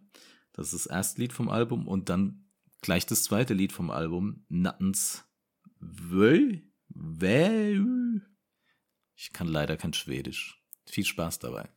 das 0.52 0.74
ist 0.74 0.88
das 0.88 0.94
erste 0.94 1.22
Lied 1.22 1.32
vom 1.32 1.48
Album, 1.48 1.88
und 1.88 2.10
dann 2.10 2.43
Gleich 2.84 3.06
das 3.06 3.24
zweite 3.24 3.54
Lied 3.54 3.72
vom 3.72 3.90
Album, 3.90 4.46
Nattens 4.50 5.24
Wö. 5.80 6.60
Ich 9.16 9.32
kann 9.32 9.48
leider 9.48 9.78
kein 9.78 9.94
Schwedisch. 9.94 10.62
Viel 10.86 11.06
Spaß 11.06 11.40
dabei. 11.40 11.70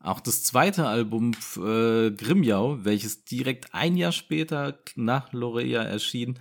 Auch 0.00 0.20
das 0.20 0.42
zweite 0.42 0.86
Album 0.88 1.32
äh, 1.56 2.10
Grimjau, 2.12 2.82
welches 2.82 3.26
direkt 3.26 3.74
ein 3.74 3.94
Jahr 3.94 4.10
später 4.10 4.82
nach 4.96 5.34
Lorea 5.34 5.82
erschien, 5.82 6.38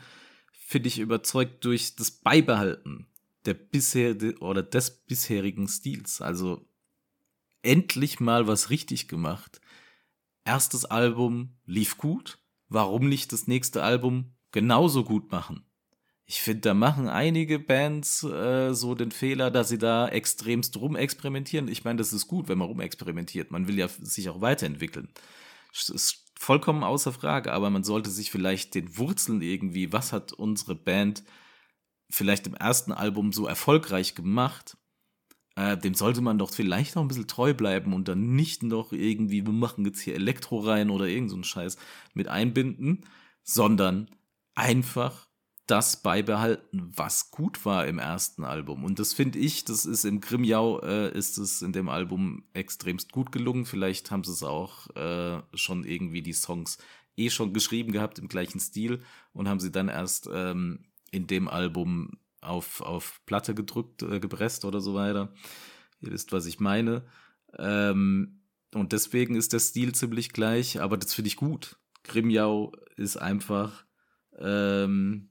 finde 0.54 0.88
ich 0.88 1.00
überzeugt 1.00 1.66
durch 1.66 1.98
das 1.98 2.12
Beibehalten 2.12 3.08
der 3.44 3.56
bisher 3.56 4.16
oder 4.42 4.64
des 4.64 5.04
bisherigen 5.04 5.68
Stils. 5.68 6.22
Also 6.22 6.66
endlich 7.62 8.22
mal 8.22 8.48
was 8.48 8.70
richtig 8.70 9.10
gemacht. 9.10 9.60
Erstes 10.46 10.86
Album 10.86 11.58
lief 11.66 11.98
gut. 11.98 12.40
Warum 12.72 13.10
nicht 13.10 13.34
das 13.34 13.48
nächste 13.48 13.84
Album 13.84 14.34
genauso 14.54 15.04
gut 15.04 15.30
machen? 15.30 15.66
Ich 16.26 16.42
finde, 16.42 16.62
da 16.62 16.74
machen 16.74 17.10
einige 17.10 17.60
Bands 17.60 18.24
äh, 18.24 18.74
so 18.74 18.96
den 18.96 19.12
Fehler, 19.12 19.52
dass 19.52 19.68
sie 19.68 19.78
da 19.78 20.08
extremst 20.08 20.78
rumexperimentieren. 20.78 21.68
Ich 21.68 21.84
meine, 21.84 21.98
das 21.98 22.14
ist 22.14 22.28
gut, 22.28 22.48
wenn 22.48 22.58
man 22.58 22.70
rumexperimentiert. 22.70 23.52
Man 23.52 23.68
will 23.68 23.78
ja 23.78 23.90
sich 23.90 24.30
auch 24.30 24.40
weiterentwickeln. 24.40 25.10
Das 25.74 25.90
ist 25.90 26.32
vollkommen 26.40 26.86
außer 26.86 27.12
Frage, 27.12 27.52
aber 27.52 27.70
man 27.70 27.84
sollte 27.84 28.10
sich 28.10 28.32
vielleicht 28.32 28.74
den 28.74 28.98
Wurzeln 28.98 29.42
irgendwie, 29.42 29.92
was 29.92 30.14
hat 30.14 30.32
unsere 30.32 30.76
Band 30.76 31.24
vielleicht 32.10 32.48
im 32.48 32.54
ersten 32.54 32.94
Album 32.94 33.34
so 33.34 33.48
erfolgreich 33.48 34.16
gemacht, 34.16 34.78
äh, 35.62 35.78
dem 35.78 35.94
sollte 35.94 36.22
man 36.22 36.40
doch 36.40 36.52
vielleicht 36.52 36.96
noch 36.96 37.04
ein 37.04 37.08
bisschen 37.08 37.28
treu 37.28 37.54
bleiben 37.54 37.94
und 37.94 38.08
dann 38.08 38.36
nicht 38.36 38.64
noch 38.64 38.92
irgendwie, 38.92 39.46
wir 39.46 39.54
machen 39.54 39.86
jetzt 39.86 40.02
hier 40.02 40.16
Elektro 40.16 40.60
rein 40.60 40.90
oder 40.90 41.06
irgend 41.06 41.30
so 41.30 41.36
einen 41.36 41.44
Scheiß 41.44 41.78
mit 42.14 42.28
einbinden, 42.28 43.06
sondern 43.44 44.10
einfach 44.56 45.28
das 45.68 46.02
beibehalten, 46.02 46.92
was 46.96 47.32
gut 47.32 47.64
war 47.64 47.86
im 47.86 48.00
ersten 48.00 48.44
Album. 48.44 48.84
Und 48.84 49.00
das 49.00 49.14
finde 49.14 49.40
ich, 49.40 49.64
das 49.64 49.86
ist 49.86 50.04
im 50.04 50.20
Grimjau, 50.20 50.82
äh, 50.82 51.16
ist 51.18 51.38
es 51.38 51.62
in 51.62 51.72
dem 51.72 51.88
Album 51.88 52.44
extremst 52.54 53.12
gut 53.12 53.32
gelungen. 53.32 53.66
Vielleicht 53.66 54.10
haben 54.10 54.24
sie 54.24 54.34
es 54.34 54.44
auch 54.44 54.94
äh, 54.96 55.42
schon 55.54 55.84
irgendwie 55.86 56.24
die 56.24 56.34
Songs 56.34 56.78
eh 57.16 57.30
schon 57.30 57.54
geschrieben 57.54 57.92
gehabt 57.92 58.20
im 58.20 58.28
gleichen 58.28 58.60
Stil 58.60 59.02
und 59.32 59.48
haben 59.48 59.60
sie 59.60 59.72
dann 59.72 59.88
erst 59.90 60.28
ähm, 60.34 60.86
in 61.12 61.28
dem 61.28 61.48
Album 61.48 62.18
auf, 62.42 62.82
auf 62.82 63.22
Platte 63.26 63.56
gedrückt, 63.56 64.04
äh, 64.04 64.20
gepresst 64.20 64.66
oder 64.66 64.82
so 64.82 64.94
weiter. 64.94 65.34
Ihr 66.02 66.12
wisst, 66.12 66.32
was 66.32 66.46
ich 66.46 66.60
meine. 66.60 67.06
Ähm, 67.58 68.42
und 68.74 68.94
deswegen 68.94 69.36
ist 69.36 69.54
der 69.54 69.60
Stil 69.60 69.94
ziemlich 69.94 70.34
gleich, 70.34 70.82
aber 70.82 70.98
das 70.98 71.14
finde 71.14 71.28
ich 71.28 71.36
gut. 71.36 71.78
Grimjau 72.04 72.72
ist 72.96 73.18
einfach 73.18 73.86
ähm, 74.40 75.30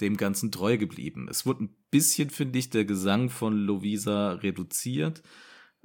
dem 0.00 0.16
Ganzen 0.16 0.50
treu 0.50 0.76
geblieben. 0.76 1.28
Es 1.30 1.46
wurde 1.46 1.64
ein 1.64 1.76
bisschen, 1.90 2.30
finde 2.30 2.58
ich, 2.58 2.70
der 2.70 2.84
Gesang 2.84 3.30
von 3.30 3.56
Lovisa 3.56 4.32
reduziert. 4.32 5.22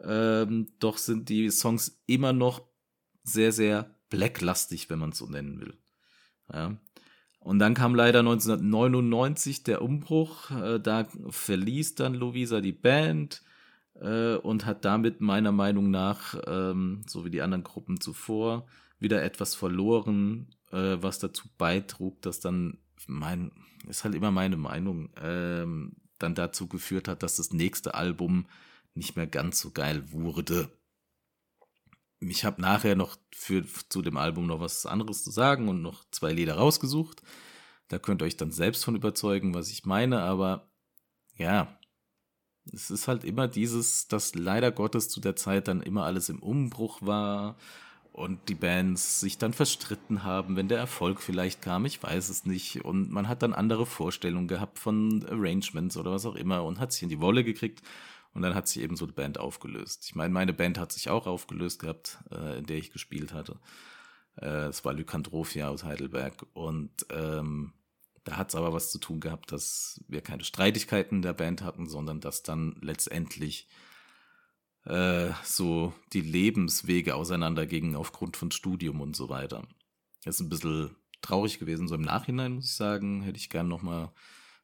Ähm, 0.04 0.68
doch 0.80 0.98
sind 0.98 1.30
die 1.30 1.50
Songs 1.52 2.02
immer 2.08 2.34
noch 2.34 2.68
sehr, 3.24 3.52
sehr 3.52 3.96
blacklastig, 4.10 4.90
wenn 4.90 5.00
man 5.00 5.12
es 5.12 5.20
so 5.20 5.28
nennen 5.28 5.60
will. 5.60 5.78
Ja. 6.52 6.78
Und 7.50 7.58
dann 7.58 7.74
kam 7.74 7.96
leider 7.96 8.20
1999 8.20 9.64
der 9.64 9.82
Umbruch. 9.82 10.52
Äh, 10.52 10.80
da 10.80 11.08
verließ 11.32 11.96
dann 11.96 12.14
Lovisa 12.14 12.62
die 12.62 12.74
Band 12.74 13.42
äh, 14.00 14.36
und 14.36 14.68
hat 14.68 14.86
damit 14.86 15.20
meiner 15.20 15.52
Meinung 15.52 15.90
nach, 15.90 16.40
ähm, 16.46 17.02
so 17.08 17.26
wie 17.26 17.32
die 17.32 17.42
anderen 17.42 17.64
Gruppen 17.64 18.00
zuvor, 18.00 18.68
wieder 19.00 19.24
etwas 19.24 19.56
verloren, 19.56 20.54
äh, 20.72 20.98
was 21.02 21.18
dazu 21.18 21.48
beitrug, 21.58 22.22
dass 22.22 22.40
dann 22.40 22.78
mein, 23.08 23.52
ist 23.88 24.04
halt 24.04 24.14
immer 24.14 24.30
meine 24.30 24.58
Meinung, 24.58 25.10
ähm, 25.20 25.94
dann 26.20 26.36
dazu 26.36 26.68
geführt 26.68 27.08
hat, 27.08 27.24
dass 27.24 27.38
das 27.38 27.52
nächste 27.52 27.96
Album 27.96 28.46
nicht 28.94 29.16
mehr 29.16 29.26
ganz 29.26 29.60
so 29.60 29.72
geil 29.72 30.04
wurde 30.12 30.70
ich 32.20 32.46
habe 32.46 32.62
nachher 32.62 32.96
noch 32.96 33.18
für, 33.34 33.64
zu 33.90 34.02
dem 34.02 34.18
Album 34.18 34.48
noch 34.48 34.60
was 34.60 34.86
anderes 34.86 35.24
zu 35.24 35.32
sagen 35.32 35.70
und 35.70 35.82
noch 35.82 36.04
zwei 36.12 36.34
Lieder 36.34 36.56
rausgesucht. 36.56 37.22
Da 37.88 38.00
könnt 38.00 38.22
ihr 38.22 38.26
euch 38.26 38.38
dann 38.38 38.52
selbst 38.52 38.86
von 38.86 38.96
überzeugen, 38.96 39.54
was 39.54 39.70
ich 39.70 39.86
meine, 39.86 40.22
aber 40.22 40.70
ja, 41.38 41.80
es 42.72 42.92
ist 42.92 43.08
halt 43.08 43.24
immer 43.24 43.48
dieses, 43.48 44.08
dass 44.08 44.36
leider 44.36 44.72
Gottes 44.72 45.10
zu 45.10 45.20
der 45.22 45.36
Zeit 45.36 45.68
dann 45.68 45.82
immer 45.82 46.04
alles 46.06 46.30
im 46.30 46.40
Umbruch 46.40 47.02
war 47.02 47.56
und 48.12 48.50
die 48.50 48.56
Bands 48.56 49.22
sich 49.22 49.38
dann 49.38 49.54
verstritten 49.54 50.24
haben, 50.24 50.56
wenn 50.56 50.68
der 50.68 50.78
Erfolg 50.78 51.22
vielleicht 51.22 51.62
kam, 51.62 51.86
ich 51.86 52.02
weiß 52.04 52.30
es 52.30 52.46
nicht. 52.46 52.84
Und 52.84 53.12
man 53.12 53.28
hat 53.28 53.42
dann 53.42 53.54
andere 53.54 53.86
Vorstellungen 53.86 54.48
gehabt 54.48 54.78
von 54.78 55.26
Arrangements 55.30 55.98
oder 55.98 56.12
was 56.12 56.26
auch 56.26 56.36
immer 56.36 56.64
und 56.64 56.80
hat 56.80 56.92
sich 56.92 57.04
in 57.04 57.10
die 57.10 57.22
Wolle 57.22 57.44
gekriegt. 57.44 57.82
Und 58.34 58.42
dann 58.44 58.56
hat 58.56 58.68
sich 58.68 58.82
eben 58.82 58.96
so 58.96 59.06
die 59.06 59.14
Band 59.14 59.40
aufgelöst. 59.40 60.06
Ich 60.06 60.16
meine, 60.16 60.34
meine 60.34 60.54
Band 60.54 60.78
hat 60.78 60.92
sich 60.92 61.10
auch 61.10 61.26
aufgelöst 61.26 61.80
gehabt, 61.80 62.20
äh, 62.32 62.60
in 62.60 62.66
der 62.66 62.78
ich 62.78 62.92
gespielt 62.92 63.34
hatte. 63.34 63.60
Äh, 64.40 64.68
es 64.68 64.86
war 64.86 64.94
Lykantrophia 64.94 65.68
aus 65.68 65.84
Heidelberg. 65.84 66.46
Und 66.54 67.06
ähm, 67.10 67.74
da 68.24 68.38
hat 68.38 68.50
es 68.50 68.56
aber 68.56 68.74
was 68.74 68.92
zu 68.92 69.00
tun 69.00 69.20
gehabt, 69.20 69.52
dass 69.52 70.04
wir 70.08 70.22
keine 70.22 70.44
Streitigkeiten 70.44 71.18
in 71.18 71.22
der 71.22 71.34
Band 71.34 71.64
hatten, 71.64 71.88
sondern 71.88 72.20
dass 72.20 72.44
dann 72.44 72.78
letztendlich 72.82 73.68
äh, 74.86 75.32
so 75.44 75.94
die 76.14 76.22
Lebenswege 76.22 77.16
auseinandergingen 77.16 77.96
aufgrund 77.96 78.38
von 78.38 78.52
Studium 78.52 79.02
und 79.02 79.16
so 79.16 79.30
weiter. 79.30 79.68
Das 80.24 80.36
ist 80.36 80.42
ein 80.42 80.50
bisschen 80.50 80.96
traurig 81.22 81.60
gewesen, 81.60 81.88
so 81.88 81.96
im 81.96 82.02
Nachhinein 82.02 82.54
muss 82.54 82.66
ich 82.66 82.76
sagen, 82.76 83.22
hätte 83.22 83.38
ich 83.38 83.50
gern 83.50 83.68
nochmal 83.68 84.12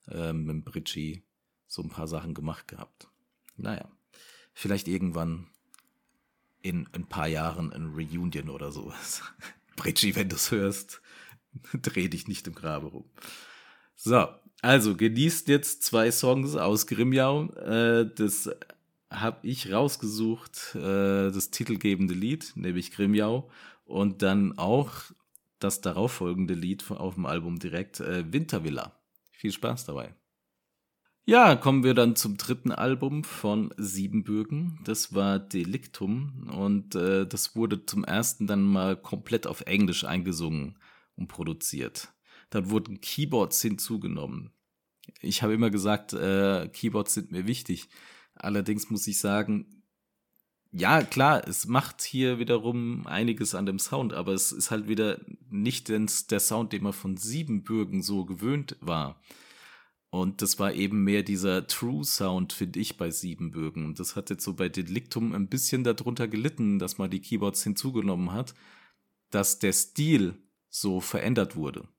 äh, 0.08 0.34
mit 0.34 0.66
Bridgie 0.66 1.24
so 1.68 1.82
ein 1.82 1.90
paar 1.90 2.08
Sachen 2.08 2.34
gemacht 2.34 2.68
gehabt. 2.68 3.08
Naja, 3.58 3.90
vielleicht 4.54 4.88
irgendwann 4.88 5.48
in 6.62 6.88
ein 6.94 7.06
paar 7.06 7.28
Jahren 7.28 7.72
ein 7.72 7.94
Reunion 7.94 8.50
oder 8.50 8.72
sowas. 8.72 9.22
Bridgie, 9.76 10.16
wenn 10.16 10.30
du 10.30 10.36
es 10.36 10.52
hörst, 10.52 11.02
dreh 11.74 12.08
dich 12.08 12.28
nicht 12.28 12.48
im 12.48 12.56
Grabe 12.56 12.88
rum. 12.88 13.06
So, 13.96 14.28
also 14.62 14.96
genießt 14.96 15.48
jetzt 15.48 15.84
zwei 15.84 16.12
Songs 16.12 16.56
aus 16.56 16.88
Grimjau. 16.88 17.52
Äh, 17.54 18.10
das 18.16 18.50
habe 19.10 19.48
ich 19.48 19.72
rausgesucht, 19.72 20.76
äh, 20.76 21.32
das 21.32 21.52
titelgebende 21.52 22.14
Lied, 22.14 22.54
nämlich 22.56 22.92
Grimjau. 22.92 23.50
Und 23.86 24.22
dann 24.22 24.58
auch 24.58 24.92
das 25.60 25.82
darauffolgende 25.82 26.54
Lied 26.54 26.90
auf 26.90 27.14
dem 27.14 27.26
Album 27.26 27.60
direkt, 27.60 28.00
äh, 28.00 28.32
Wintervilla. 28.32 28.98
Viel 29.32 29.52
Spaß 29.52 29.86
dabei. 29.86 30.16
Ja, 31.28 31.56
kommen 31.56 31.84
wir 31.84 31.96
dann 31.96 32.16
zum 32.16 32.38
dritten 32.38 32.72
Album 32.72 33.24
von 33.24 33.74
Siebenbürgen. 33.78 34.78
Das 34.84 35.16
war 35.16 35.40
Delictum 35.40 36.48
und 36.56 36.94
äh, 36.94 37.26
das 37.26 37.56
wurde 37.56 37.84
zum 37.88 38.04
ersten 38.04 38.46
dann 38.46 38.62
mal 38.62 38.96
komplett 38.96 39.48
auf 39.48 39.62
Englisch 39.62 40.04
eingesungen 40.04 40.78
und 41.16 41.28
produziert. 41.28 42.14
Dann 42.52 42.70
wurden 42.70 43.02
Keyboards 43.02 43.60
hinzugenommen. 43.60 44.52
Ich 45.20 45.42
habe 45.42 45.56
immer 45.56 45.72
gesagt, 45.72 46.14
äh, 46.14 46.70
Keyboards 46.72 47.16
sind 47.16 47.32
mir 47.32 47.48
wichtig. 47.48 47.90
Allerdings 48.36 48.92
muss 48.92 49.08
ich 49.08 49.20
sagen, 49.20 49.82
ja, 50.72 51.02
klar, 51.02 51.48
es 51.48 51.66
macht 51.66 52.04
hier 52.04 52.38
wiederum 52.38 53.08
einiges 53.08 53.56
an 53.56 53.66
dem 53.66 53.80
Sound, 53.80 54.14
aber 54.14 54.34
es 54.34 54.52
ist 54.52 54.70
halt 54.70 54.88
wieder 54.88 55.20
nicht 55.50 55.90
der 55.90 56.40
Sound, 56.40 56.72
den 56.72 56.84
man 56.84 56.94
von 56.94 57.18
Siebenbürgen 57.18 58.04
so 58.04 58.26
gewöhnt 58.26 58.78
war. 58.80 59.20
Und 60.16 60.42
das 60.42 60.60
war 60.60 60.72
eben 60.72 61.04
mehr 61.04 61.24
dieser 61.24 61.68
True 61.68 62.06
Sound, 62.06 62.54
finde 62.54 62.80
ich, 62.80 62.96
bei 62.96 63.12
Siebenbürgen. 63.12 63.84
Und 63.84 64.00
das 64.00 64.16
hat 64.16 64.30
jetzt 64.30 64.46
so 64.46 64.54
bei 64.54 64.70
Delictum 64.70 65.34
ein 65.34 65.50
bisschen 65.50 65.84
darunter 65.84 66.30
gelitten, 66.30 66.80
dass 66.80 66.98
man 66.98 67.12
die 67.12 67.20
Keyboards 67.20 67.64
hinzugenommen 67.64 68.32
hat, 68.32 68.56
dass 69.30 69.60
der 69.60 69.74
Stil 69.74 70.42
so 70.70 71.02
verändert 71.02 71.58
wurde. 71.58 71.90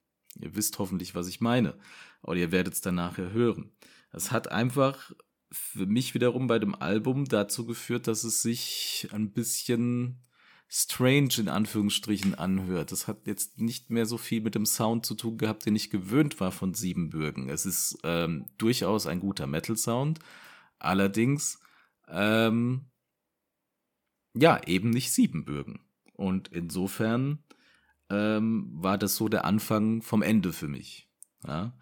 Ihr 0.41 0.57
wisst 0.57 0.79
hoffentlich, 0.79 1.15
was 1.15 1.29
ich 1.29 1.43
meine. 1.43 1.79
Oder 2.23 2.41
ihr 2.41 2.53
werdet 2.53 2.73
es 2.73 2.81
dann 2.81 2.95
nachher 2.95 3.33
hören. 3.33 3.71
Es 4.13 4.33
hat 4.33 4.51
einfach 4.51 5.13
für 5.53 5.85
mich 5.85 6.15
wiederum 6.15 6.47
bei 6.47 6.59
dem 6.59 6.75
Album 6.75 7.27
dazu 7.27 7.67
geführt, 7.67 8.07
dass 8.07 8.25
es 8.25 8.41
sich 8.41 9.09
ein 9.13 9.33
bisschen 9.33 10.23
strange 10.69 11.35
in 11.39 11.49
Anführungsstrichen 11.49 12.35
anhört. 12.35 12.93
Das 12.93 13.07
hat 13.07 13.27
jetzt 13.27 13.59
nicht 13.59 13.91
mehr 13.91 14.07
so 14.07 14.19
viel 14.19 14.41
mit 14.41 14.55
dem 14.55 14.67
Sound 14.67 15.07
zu 15.07 15.15
tun 15.15 15.39
gehabt, 15.39 15.67
den 15.67 15.77
ich 15.77 15.91
gewöhnt 15.91 16.41
war 16.41 16.53
von 16.53 16.75
Siebenbürgen. 16.75 17.49
Es 17.49 17.67
ist 17.67 17.99
ähm, 18.03 18.47
durchaus 18.59 19.07
ein 19.07 19.21
guter 19.21 19.47
Metal-Sound, 19.47 20.19
allerdings 20.79 21.61
ähm, 22.09 22.87
ja 24.35 24.61
eben 24.67 24.91
nicht 24.91 25.13
Siebenbürgen. 25.13 25.81
Und 26.15 26.49
insofern 26.49 27.45
ähm, 28.11 28.69
war 28.73 28.99
das 28.99 29.17
so 29.17 29.29
der 29.29 29.45
Anfang 29.45 30.03
vom 30.03 30.23
Ende 30.23 30.53
für 30.53 30.69
mich. 30.69 31.09
Ja? 31.47 31.77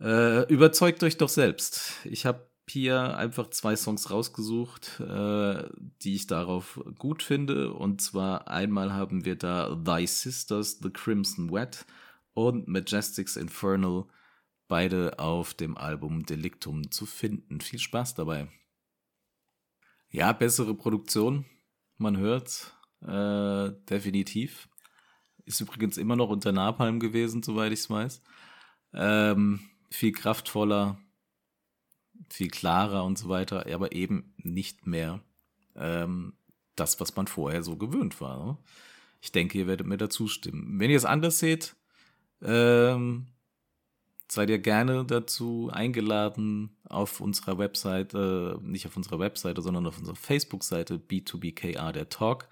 Äh, 0.00 0.52
überzeugt 0.52 1.02
euch 1.02 1.16
doch 1.16 1.28
selbst. 1.28 1.94
Ich 2.04 2.26
habe 2.26 2.49
hier 2.70 3.16
einfach 3.16 3.50
zwei 3.50 3.76
Songs 3.76 4.10
rausgesucht, 4.10 5.00
äh, 5.00 5.68
die 6.02 6.14
ich 6.14 6.26
darauf 6.26 6.80
gut 6.98 7.22
finde. 7.22 7.74
Und 7.74 8.00
zwar 8.00 8.48
einmal 8.48 8.92
haben 8.92 9.24
wir 9.24 9.36
da 9.36 9.76
Thy 9.76 10.06
Sisters, 10.06 10.78
The 10.82 10.90
Crimson 10.90 11.50
Wet 11.52 11.84
und 12.32 12.68
Majestics 12.68 13.36
Infernal, 13.36 14.04
beide 14.68 15.18
auf 15.18 15.52
dem 15.52 15.76
Album 15.76 16.24
Delictum 16.24 16.90
zu 16.90 17.04
finden. 17.04 17.60
Viel 17.60 17.78
Spaß 17.78 18.14
dabei. 18.14 18.48
Ja, 20.10 20.32
bessere 20.32 20.74
Produktion, 20.74 21.44
man 21.98 22.16
hört, 22.16 22.76
äh, 23.02 23.70
definitiv. 23.88 24.68
Ist 25.44 25.60
übrigens 25.60 25.98
immer 25.98 26.16
noch 26.16 26.30
unter 26.30 26.52
Napalm 26.52 27.00
gewesen, 27.00 27.42
soweit 27.42 27.72
ich 27.72 27.80
es 27.80 27.90
weiß. 27.90 28.22
Ähm, 28.92 29.60
viel 29.90 30.12
kraftvoller, 30.12 30.98
viel 32.28 32.48
klarer 32.48 33.04
und 33.04 33.18
so 33.18 33.28
weiter, 33.28 33.66
aber 33.72 33.92
eben 33.92 34.34
nicht 34.36 34.86
mehr 34.86 35.20
ähm, 35.76 36.34
das, 36.76 37.00
was 37.00 37.16
man 37.16 37.26
vorher 37.26 37.62
so 37.62 37.76
gewöhnt 37.76 38.20
war. 38.20 38.44
Ne? 38.44 38.56
Ich 39.20 39.32
denke, 39.32 39.58
ihr 39.58 39.66
werdet 39.66 39.86
mir 39.86 39.96
dazu 39.96 40.28
stimmen. 40.28 40.80
Wenn 40.80 40.90
ihr 40.90 40.96
es 40.96 41.04
anders 41.04 41.38
seht, 41.38 41.74
ähm, 42.42 43.26
seid 44.28 44.48
ihr 44.50 44.58
gerne 44.58 45.04
dazu 45.04 45.70
eingeladen, 45.72 46.76
auf 46.88 47.20
unserer 47.20 47.58
Webseite, 47.58 48.58
nicht 48.62 48.86
auf 48.86 48.96
unserer 48.96 49.18
Webseite, 49.18 49.60
sondern 49.62 49.86
auf 49.86 49.98
unserer 49.98 50.16
Facebook-Seite 50.16 50.96
B2BKA 50.96 51.92
der 51.92 52.08
Talk, 52.08 52.48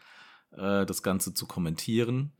äh, 0.52 0.84
das 0.84 1.02
Ganze 1.02 1.34
zu 1.34 1.46
kommentieren. 1.46 2.32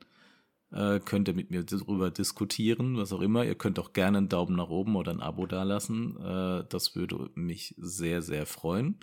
Äh, 0.70 1.00
könnt 1.00 1.28
ihr 1.28 1.34
mit 1.34 1.50
mir 1.50 1.64
darüber 1.64 2.10
diskutieren, 2.10 2.96
was 2.96 3.12
auch 3.12 3.20
immer. 3.20 3.44
Ihr 3.44 3.54
könnt 3.54 3.78
auch 3.78 3.92
gerne 3.92 4.18
einen 4.18 4.28
Daumen 4.28 4.56
nach 4.56 4.68
oben 4.68 4.96
oder 4.96 5.12
ein 5.12 5.20
Abo 5.20 5.46
dalassen. 5.46 6.16
Äh, 6.16 6.64
das 6.68 6.94
würde 6.94 7.30
mich 7.34 7.74
sehr, 7.78 8.22
sehr 8.22 8.44
freuen. 8.46 9.00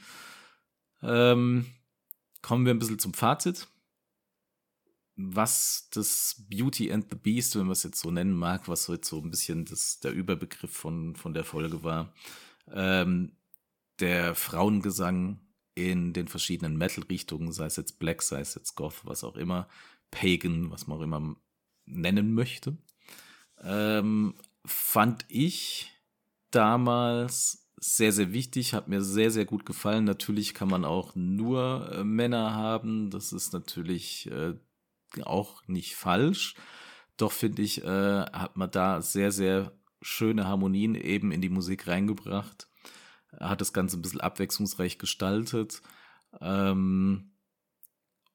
Ähm, 1.01 1.65
kommen 2.41 2.65
wir 2.65 2.73
ein 2.73 2.79
bisschen 2.79 2.99
zum 2.99 3.13
Fazit 3.13 3.67
was 5.15 5.87
das 5.91 6.45
Beauty 6.49 6.91
and 6.91 7.07
the 7.09 7.15
Beast, 7.15 7.55
wenn 7.55 7.63
man 7.63 7.71
es 7.71 7.83
jetzt 7.83 7.99
so 7.99 8.11
nennen 8.11 8.33
mag, 8.33 8.67
was 8.67 8.85
so 8.85 8.93
jetzt 8.93 9.07
so 9.07 9.19
ein 9.19 9.29
bisschen 9.29 9.65
das, 9.65 9.99
der 9.99 10.11
Überbegriff 10.11 10.71
von, 10.71 11.15
von 11.15 11.33
der 11.33 11.45
Folge 11.45 11.83
war, 11.83 12.13
ähm, 12.71 13.37
der 13.99 14.35
Frauengesang 14.35 15.39
in 15.73 16.13
den 16.13 16.27
verschiedenen 16.27 16.77
Metal-Richtungen, 16.77 17.51
sei 17.51 17.65
es 17.65 17.77
jetzt 17.77 17.99
Black, 17.99 18.21
sei 18.21 18.41
es 18.41 18.55
jetzt 18.55 18.75
Goth, 18.75 19.05
was 19.05 19.23
auch 19.23 19.35
immer, 19.35 19.69
Pagan, 20.11 20.69
was 20.71 20.87
man 20.87 20.97
auch 20.97 21.01
immer 21.01 21.35
nennen 21.85 22.33
möchte, 22.33 22.77
ähm, 23.61 24.35
fand 24.65 25.25
ich 25.27 25.91
damals 26.51 27.65
sehr, 27.77 28.11
sehr 28.11 28.33
wichtig, 28.33 28.73
hat 28.73 28.87
mir 28.87 29.01
sehr, 29.01 29.31
sehr 29.31 29.45
gut 29.45 29.65
gefallen. 29.65 30.05
Natürlich 30.05 30.53
kann 30.53 30.69
man 30.69 30.85
auch 30.85 31.13
nur 31.15 31.91
äh, 31.91 32.03
Männer 32.03 32.53
haben. 32.53 33.09
Das 33.09 33.33
ist 33.33 33.53
natürlich 33.53 34.29
äh, 34.31 34.55
auch 35.23 35.61
nicht 35.67 35.95
falsch. 35.95 36.55
Doch 37.17 37.31
finde 37.31 37.61
ich, 37.61 37.83
äh, 37.83 38.21
hat 38.21 38.57
man 38.57 38.71
da 38.71 39.01
sehr, 39.01 39.31
sehr 39.31 39.71
schöne 40.01 40.47
Harmonien 40.47 40.95
eben 40.95 41.31
in 41.31 41.41
die 41.41 41.49
Musik 41.49 41.87
reingebracht. 41.87 42.67
Hat 43.39 43.61
das 43.61 43.73
Ganze 43.73 43.97
ein 43.97 44.01
bisschen 44.01 44.21
abwechslungsreich 44.21 44.97
gestaltet. 44.97 45.81
Ähm, 46.41 47.31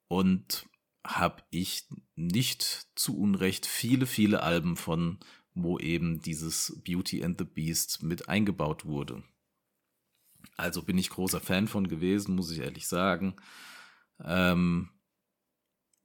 und 0.08 0.66
habe 1.04 1.42
ich 1.50 1.88
nicht 2.14 2.88
zu 2.94 3.18
Unrecht 3.18 3.66
viele, 3.66 4.06
viele 4.06 4.42
Alben 4.42 4.76
von, 4.76 5.18
wo 5.54 5.78
eben 5.78 6.20
dieses 6.20 6.80
Beauty 6.84 7.24
and 7.24 7.38
the 7.38 7.44
Beast 7.44 8.02
mit 8.02 8.28
eingebaut 8.28 8.84
wurde. 8.84 9.22
Also 10.56 10.82
bin 10.82 10.98
ich 10.98 11.10
großer 11.10 11.40
Fan 11.40 11.68
von 11.68 11.88
gewesen, 11.88 12.34
muss 12.34 12.50
ich 12.50 12.60
ehrlich 12.60 12.86
sagen. 12.86 13.36
Ähm, 14.22 14.90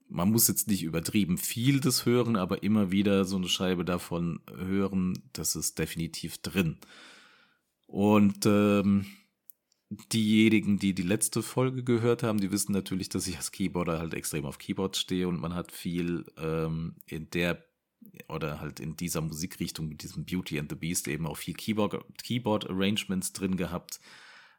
man 0.08 0.30
muss 0.30 0.48
jetzt 0.48 0.68
nicht 0.68 0.82
übertrieben 0.82 1.36
viel 1.36 1.80
des 1.80 2.06
hören, 2.06 2.36
aber 2.36 2.62
immer 2.62 2.90
wieder 2.90 3.24
so 3.24 3.36
eine 3.36 3.48
Scheibe 3.48 3.84
davon 3.84 4.40
hören, 4.54 5.22
das 5.32 5.56
ist 5.56 5.78
definitiv 5.78 6.38
drin. 6.38 6.78
Und 7.86 8.46
ähm, 8.46 9.06
diejenigen, 9.90 10.78
die 10.78 10.94
die 10.94 11.02
letzte 11.02 11.42
Folge 11.42 11.84
gehört 11.84 12.22
haben, 12.22 12.40
die 12.40 12.50
wissen 12.50 12.72
natürlich, 12.72 13.08
dass 13.08 13.26
ich 13.26 13.36
als 13.36 13.52
Keyboarder 13.52 13.98
halt 13.98 14.14
extrem 14.14 14.44
auf 14.44 14.58
Keyboards 14.58 14.98
stehe 14.98 15.28
und 15.28 15.40
man 15.40 15.54
hat 15.54 15.72
viel 15.72 16.24
ähm, 16.38 16.96
in 17.06 17.30
der 17.30 17.64
oder 18.28 18.60
halt 18.60 18.80
in 18.80 18.96
dieser 18.96 19.20
Musikrichtung 19.20 19.88
mit 19.88 20.02
diesem 20.02 20.24
Beauty 20.24 20.58
and 20.58 20.70
the 20.70 20.76
Beast 20.76 21.08
eben 21.08 21.26
auch 21.26 21.36
viel 21.36 21.54
Keyboard, 21.54 22.04
Keyboard 22.22 22.68
Arrangements 22.70 23.32
drin 23.32 23.56
gehabt 23.56 24.00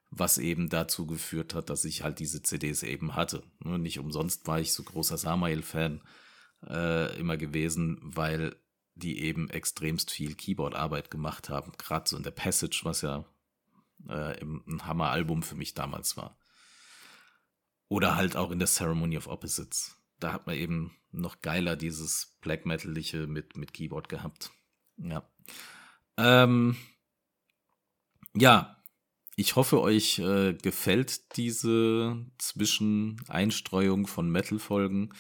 was 0.09 0.37
eben 0.37 0.69
dazu 0.69 1.05
geführt 1.05 1.53
hat, 1.53 1.69
dass 1.69 1.85
ich 1.85 2.03
halt 2.03 2.19
diese 2.19 2.41
CDs 2.41 2.83
eben 2.83 3.15
hatte. 3.15 3.43
Ne, 3.59 3.77
nicht 3.77 3.99
umsonst 3.99 4.47
war 4.47 4.59
ich 4.59 4.73
so 4.73 4.83
großer 4.83 5.17
Samael-Fan 5.17 6.01
äh, 6.67 7.19
immer 7.19 7.37
gewesen, 7.37 7.99
weil 8.01 8.55
die 8.95 9.21
eben 9.21 9.49
extremst 9.49 10.11
viel 10.11 10.35
Keyboard-Arbeit 10.35 11.11
gemacht 11.11 11.49
haben. 11.49 11.71
Gerade 11.77 12.09
so 12.09 12.17
in 12.17 12.23
der 12.23 12.31
Passage, 12.31 12.81
was 12.83 13.01
ja 13.01 13.25
äh, 14.07 14.39
ein 14.41 14.85
Hammer-Album 14.85 15.43
für 15.43 15.55
mich 15.55 15.73
damals 15.73 16.17
war. 16.17 16.37
Oder 17.89 18.15
halt 18.15 18.35
auch 18.35 18.51
in 18.51 18.59
der 18.59 18.67
Ceremony 18.67 19.17
of 19.17 19.27
Opposites. 19.27 19.97
Da 20.19 20.33
hat 20.33 20.47
man 20.47 20.55
eben 20.55 20.95
noch 21.11 21.41
geiler 21.41 21.75
dieses 21.75 22.37
Black 22.41 22.65
Metaliche 22.65 23.27
mit, 23.27 23.55
mit 23.55 23.73
Keyboard 23.73 24.09
gehabt. 24.09 24.51
Ja. 24.97 25.29
Ähm, 26.17 26.75
ja, 28.35 28.77
ich 29.35 29.55
hoffe, 29.55 29.79
euch 29.81 30.17
äh, 30.19 30.53
gefällt 30.53 31.37
diese 31.37 32.25
Zwischeneinstreuung 32.39 34.07
von 34.07 34.31
Metal-Folgen. 34.31 35.13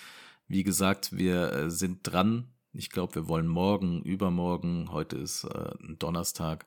Wie 0.47 0.63
gesagt, 0.63 1.15
wir 1.15 1.53
äh, 1.53 1.69
sind 1.69 1.99
dran. 2.01 2.51
Ich 2.73 2.89
glaube, 2.89 3.13
wir 3.15 3.27
wollen 3.27 3.47
morgen, 3.47 4.01
übermorgen, 4.01 4.91
heute 4.91 5.17
ist 5.17 5.43
äh, 5.43 5.71
Donnerstag, 5.99 6.65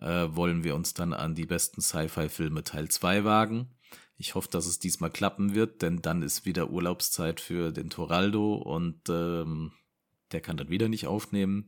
äh, 0.00 0.28
wollen 0.30 0.64
wir 0.64 0.74
uns 0.74 0.94
dann 0.94 1.12
an 1.12 1.34
die 1.34 1.46
besten 1.46 1.80
Sci-Fi-Filme 1.80 2.64
Teil 2.64 2.88
2 2.88 3.24
wagen. 3.24 3.68
Ich 4.16 4.34
hoffe, 4.34 4.48
dass 4.50 4.66
es 4.66 4.78
diesmal 4.78 5.10
klappen 5.10 5.54
wird, 5.54 5.82
denn 5.82 6.02
dann 6.02 6.22
ist 6.22 6.44
wieder 6.44 6.70
Urlaubszeit 6.70 7.40
für 7.40 7.72
den 7.72 7.88
Toraldo 7.88 8.54
und 8.54 9.08
ähm, 9.08 9.72
der 10.32 10.40
kann 10.40 10.56
dann 10.56 10.70
wieder 10.70 10.88
nicht 10.88 11.06
aufnehmen. 11.06 11.66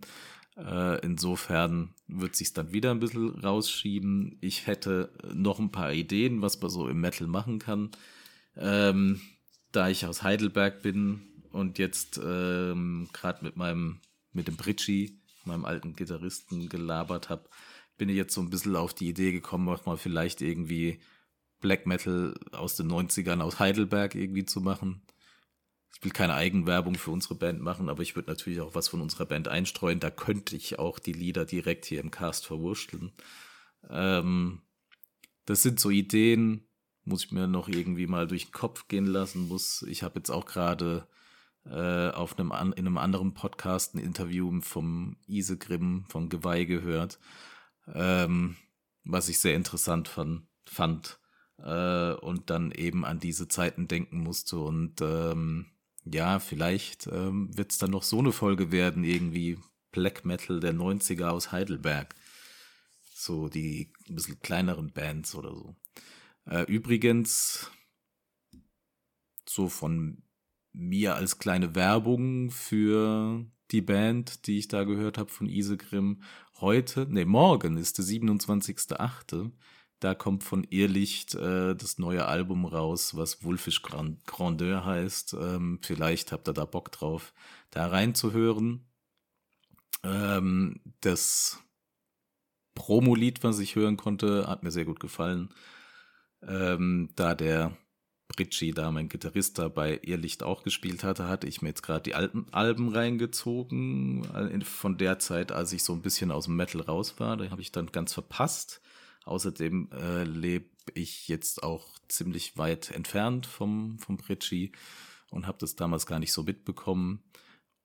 Äh, 0.56 1.00
insofern 1.04 1.94
wird 2.08 2.34
sich 2.34 2.52
dann 2.52 2.72
wieder 2.72 2.90
ein 2.90 3.00
bisschen 3.00 3.30
rausschieben. 3.40 4.36
Ich 4.40 4.66
hätte 4.66 5.12
noch 5.32 5.60
ein 5.60 5.70
paar 5.70 5.92
Ideen, 5.92 6.42
was 6.42 6.60
man 6.60 6.70
so 6.70 6.88
im 6.88 7.00
Metal 7.00 7.28
machen 7.28 7.60
kann. 7.60 7.90
Ähm, 8.56 9.20
da 9.72 9.88
ich 9.88 10.06
aus 10.06 10.22
Heidelberg 10.22 10.82
bin 10.82 11.22
und 11.52 11.78
jetzt 11.78 12.20
ähm, 12.22 13.08
gerade 13.12 13.44
mit 13.44 13.56
meinem, 13.56 14.00
mit 14.32 14.48
dem 14.48 14.56
Britschi, 14.56 15.20
meinem 15.44 15.64
alten 15.64 15.94
Gitarristen, 15.94 16.68
gelabert 16.68 17.28
habe, 17.28 17.48
bin 18.00 18.08
ich 18.08 18.16
jetzt 18.16 18.34
so 18.34 18.40
ein 18.40 18.50
bisschen 18.50 18.74
auf 18.74 18.94
die 18.94 19.08
Idee 19.08 19.30
gekommen, 19.30 19.68
auch 19.68 19.86
mal 19.86 19.96
vielleicht 19.96 20.40
irgendwie 20.40 20.98
Black 21.60 21.86
Metal 21.86 22.34
aus 22.50 22.74
den 22.74 22.90
90ern 22.90 23.40
aus 23.40 23.60
Heidelberg 23.60 24.16
irgendwie 24.16 24.44
zu 24.44 24.60
machen 24.60 25.02
ich 26.00 26.04
will 26.04 26.12
keine 26.12 26.32
Eigenwerbung 26.32 26.94
für 26.94 27.10
unsere 27.10 27.34
Band 27.34 27.60
machen, 27.60 27.90
aber 27.90 28.02
ich 28.02 28.16
würde 28.16 28.30
natürlich 28.30 28.62
auch 28.62 28.74
was 28.74 28.88
von 28.88 29.02
unserer 29.02 29.26
Band 29.26 29.48
einstreuen. 29.48 30.00
Da 30.00 30.10
könnte 30.10 30.56
ich 30.56 30.78
auch 30.78 30.98
die 30.98 31.12
Lieder 31.12 31.44
direkt 31.44 31.84
hier 31.84 32.00
im 32.00 32.10
Cast 32.10 32.46
verwurschteln. 32.46 33.12
Ähm, 33.90 34.62
das 35.44 35.62
sind 35.62 35.78
so 35.78 35.90
Ideen, 35.90 36.64
muss 37.04 37.26
ich 37.26 37.32
mir 37.32 37.46
noch 37.46 37.68
irgendwie 37.68 38.06
mal 38.06 38.26
durch 38.26 38.46
den 38.46 38.52
Kopf 38.52 38.88
gehen 38.88 39.04
lassen. 39.04 39.48
Muss 39.48 39.82
ich 39.82 40.02
habe 40.02 40.20
jetzt 40.20 40.30
auch 40.30 40.46
gerade 40.46 41.06
äh, 41.66 42.08
auf 42.08 42.38
einem 42.38 42.52
in 42.72 42.86
einem 42.86 42.96
anderen 42.96 43.34
Podcast 43.34 43.94
ein 43.94 43.98
Interview 43.98 44.58
vom 44.62 45.16
Ise 45.26 45.58
Grimm 45.58 46.06
von 46.08 46.30
Geweih 46.30 46.64
gehört, 46.64 47.18
ähm, 47.92 48.56
was 49.04 49.28
ich 49.28 49.38
sehr 49.38 49.54
interessant 49.54 50.08
fand, 50.08 50.46
fand 50.66 51.18
äh, 51.58 52.12
und 52.12 52.50
dann 52.50 52.70
eben 52.72 53.04
an 53.04 53.20
diese 53.20 53.48
Zeiten 53.48 53.88
denken 53.88 54.18
musste 54.18 54.58
und 54.58 55.00
ähm, 55.00 55.66
ja, 56.04 56.38
vielleicht 56.38 57.06
ähm, 57.08 57.56
wird 57.56 57.72
es 57.72 57.78
dann 57.78 57.90
noch 57.90 58.02
so 58.02 58.18
eine 58.18 58.32
Folge 58.32 58.72
werden, 58.72 59.04
irgendwie 59.04 59.58
Black 59.92 60.24
Metal 60.24 60.60
der 60.60 60.74
90er 60.74 61.28
aus 61.28 61.52
Heidelberg. 61.52 62.14
So 63.14 63.48
die 63.48 63.92
ein 64.08 64.14
bisschen 64.14 64.40
kleineren 64.40 64.92
Bands 64.92 65.34
oder 65.34 65.54
so. 65.54 65.76
Äh, 66.46 66.62
übrigens, 66.62 67.70
so 69.46 69.68
von 69.68 70.22
mir 70.72 71.16
als 71.16 71.38
kleine 71.38 71.74
Werbung 71.74 72.50
für 72.50 73.44
die 73.72 73.82
Band, 73.82 74.46
die 74.46 74.58
ich 74.58 74.68
da 74.68 74.84
gehört 74.84 75.18
habe 75.18 75.30
von 75.30 75.48
Isegrim. 75.48 76.22
Heute, 76.60 77.06
nee, 77.08 77.24
morgen 77.24 77.78
ist 77.78 77.96
der 77.96 78.04
27.8. 78.04 79.50
Da 79.98 80.14
kommt 80.14 80.44
von 80.44 80.64
Irrlicht 80.64 81.34
äh, 81.34 81.74
das 81.74 81.96
neue 81.98 82.26
Album 82.26 82.66
raus, 82.66 83.16
was 83.16 83.42
Wolfisch 83.42 83.80
Grand 83.80 84.26
Grandeur 84.26 84.84
heißt. 84.84 85.32
Ähm, 85.40 85.78
vielleicht 85.80 86.32
habt 86.32 86.46
ihr 86.48 86.52
da 86.52 86.66
Bock 86.66 86.92
drauf, 86.92 87.32
da 87.70 87.86
reinzuhören. 87.86 88.84
Ähm, 90.02 90.82
das 91.00 91.62
Promo-Lied, 92.74 93.42
was 93.42 93.58
ich 93.58 93.74
hören 93.74 93.96
konnte, 93.96 94.46
hat 94.46 94.62
mir 94.62 94.70
sehr 94.70 94.84
gut 94.84 95.00
gefallen. 95.00 95.48
Ähm, 96.42 97.08
da 97.16 97.34
der 97.34 97.74
Britschi, 98.30 98.72
da 98.72 98.90
mein 98.90 99.08
Gitarrist 99.08 99.58
da 99.58 99.68
bei 99.68 99.98
Irrlicht 100.02 100.42
auch 100.42 100.62
gespielt 100.62 101.02
hatte, 101.04 101.28
hatte 101.28 101.46
ich 101.46 101.62
mir 101.62 101.68
jetzt 101.68 101.82
gerade 101.82 102.02
die 102.02 102.14
alten 102.14 102.46
Alben 102.52 102.88
reingezogen. 102.88 104.24
Von 104.64 104.98
der 104.98 105.18
Zeit, 105.18 105.52
als 105.52 105.72
ich 105.72 105.82
so 105.82 105.92
ein 105.92 106.02
bisschen 106.02 106.30
aus 106.30 106.44
dem 106.44 106.56
Metal 106.56 106.80
raus 106.80 107.18
war. 107.18 107.36
Da 107.36 107.50
habe 107.50 107.60
ich 107.60 107.72
dann 107.72 107.92
ganz 107.92 108.14
verpasst. 108.14 108.80
Außerdem 109.24 109.90
äh, 109.92 110.24
lebe 110.24 110.70
ich 110.94 111.28
jetzt 111.28 111.62
auch 111.62 111.98
ziemlich 112.08 112.56
weit 112.56 112.90
entfernt 112.90 113.46
vom, 113.46 113.98
vom 113.98 114.16
Pritschi 114.16 114.72
und 115.30 115.46
habe 115.46 115.58
das 115.58 115.76
damals 115.76 116.06
gar 116.06 116.18
nicht 116.18 116.32
so 116.32 116.42
mitbekommen. 116.42 117.22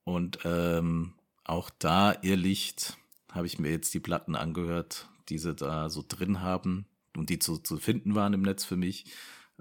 Und 0.04 0.40
ähm, 0.46 1.14
auch 1.44 1.70
da, 1.80 2.16
Irrlicht, 2.22 2.98
habe 3.32 3.48
ich 3.48 3.60
mir 3.60 3.72
jetzt 3.72 3.94
die 3.94 4.00
Platten 4.00 4.36
angehört, 4.36 5.10
die 5.30 5.40
sie 5.40 5.54
da 5.54 5.90
so 5.90 6.04
drin 6.08 6.42
haben 6.42 6.86
und 7.18 7.30
die 7.30 7.40
zu, 7.40 7.58
zu 7.58 7.78
finden 7.78 8.16
waren 8.16 8.34
im 8.34 8.42
Netz 8.44 8.64
für 8.64 8.78
mich. 8.78 9.06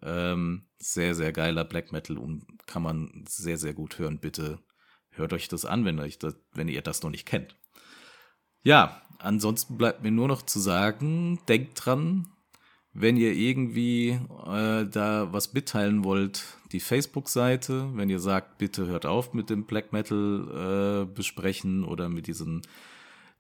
Ähm, 0.02 0.66
sehr, 0.78 1.14
sehr 1.14 1.32
geiler 1.32 1.64
Black 1.64 1.92
Metal 1.92 2.18
und 2.18 2.44
kann 2.66 2.82
man 2.82 3.24
sehr, 3.28 3.56
sehr 3.56 3.74
gut 3.74 3.98
hören. 3.98 4.18
Bitte 4.18 4.58
hört 5.10 5.32
euch 5.32 5.48
das 5.48 5.64
an, 5.64 5.84
wenn, 5.84 6.00
euch 6.00 6.18
das, 6.18 6.36
wenn 6.52 6.68
ihr 6.68 6.82
das 6.82 7.02
noch 7.02 7.10
nicht 7.10 7.26
kennt. 7.26 7.56
Ja, 8.62 9.02
ansonsten 9.18 9.76
bleibt 9.76 10.02
mir 10.02 10.10
nur 10.10 10.28
noch 10.28 10.42
zu 10.42 10.58
sagen, 10.58 11.38
denkt 11.48 11.84
dran, 11.84 12.28
wenn 12.92 13.16
ihr 13.16 13.32
irgendwie 13.32 14.10
äh, 14.46 14.86
da 14.86 15.32
was 15.32 15.52
mitteilen 15.52 16.04
wollt, 16.04 16.44
die 16.70 16.80
Facebook-Seite, 16.80 17.90
wenn 17.94 18.08
ihr 18.08 18.20
sagt, 18.20 18.58
bitte 18.58 18.86
hört 18.86 19.04
auf 19.04 19.34
mit 19.34 19.50
dem 19.50 19.64
Black 19.64 19.92
Metal 19.92 21.04
äh, 21.04 21.12
besprechen 21.12 21.84
oder 21.84 22.08
mit 22.08 22.28
diesen 22.28 22.62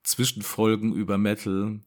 Zwischenfolgen 0.02 0.92
über 0.92 1.18
Metal, 1.18 1.80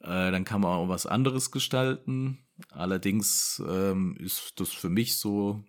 äh, 0.00 0.30
dann 0.30 0.44
kann 0.44 0.60
man 0.60 0.72
auch 0.72 0.88
was 0.88 1.06
anderes 1.06 1.52
gestalten. 1.52 2.38
Allerdings 2.70 3.62
ähm, 3.68 4.16
ist 4.18 4.54
das 4.60 4.70
für 4.70 4.88
mich 4.88 5.16
so, 5.16 5.64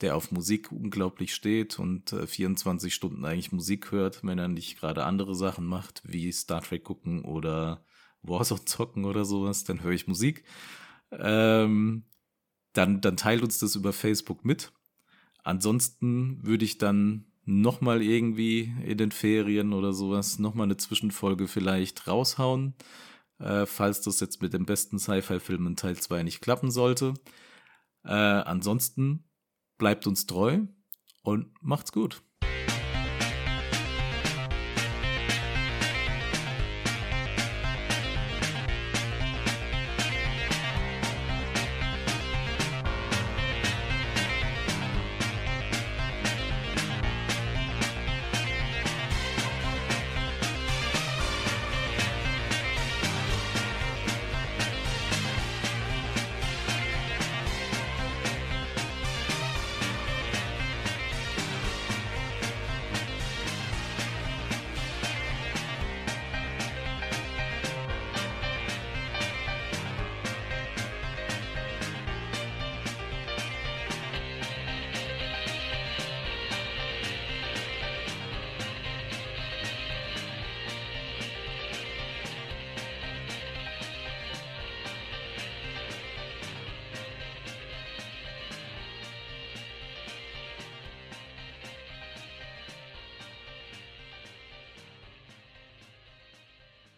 der 0.00 0.16
auf 0.16 0.32
Musik 0.32 0.72
unglaublich 0.72 1.34
steht 1.34 1.78
und 1.78 2.12
äh, 2.12 2.26
24 2.26 2.92
Stunden 2.92 3.24
eigentlich 3.24 3.52
Musik 3.52 3.92
hört, 3.92 4.24
wenn 4.24 4.38
er 4.38 4.48
nicht 4.48 4.78
gerade 4.78 5.04
andere 5.04 5.34
Sachen 5.34 5.66
macht, 5.66 6.02
wie 6.04 6.30
Star 6.32 6.62
Trek 6.62 6.84
gucken 6.84 7.24
oder 7.24 7.84
Warzone 8.22 8.64
zocken 8.64 9.04
oder 9.04 9.24
sowas, 9.24 9.64
dann 9.64 9.82
höre 9.82 9.92
ich 9.92 10.08
Musik. 10.08 10.44
Ähm, 11.12 12.04
dann, 12.72 13.00
dann 13.00 13.16
teilt 13.16 13.42
uns 13.42 13.58
das 13.58 13.76
über 13.76 13.92
Facebook 13.92 14.44
mit. 14.44 14.72
Ansonsten 15.44 16.44
würde 16.44 16.64
ich 16.64 16.78
dann 16.78 17.26
nochmal 17.44 18.02
irgendwie 18.02 18.72
in 18.84 18.98
den 18.98 19.12
Ferien 19.12 19.72
oder 19.72 19.92
sowas 19.92 20.38
nochmal 20.38 20.64
eine 20.64 20.78
Zwischenfolge 20.78 21.46
vielleicht 21.46 22.08
raushauen 22.08 22.74
äh, 23.38 23.66
falls 23.66 24.00
das 24.02 24.20
jetzt 24.20 24.42
mit 24.42 24.52
dem 24.52 24.66
besten 24.66 24.98
Sci-Fi-Film 24.98 25.66
in 25.66 25.76
Teil 25.76 25.96
2 25.96 26.22
nicht 26.22 26.40
klappen 26.40 26.70
sollte. 26.70 27.14
Äh, 28.04 28.12
ansonsten 28.12 29.24
bleibt 29.78 30.06
uns 30.06 30.26
treu 30.26 30.60
und 31.22 31.52
macht's 31.62 31.92
gut. 31.92 32.22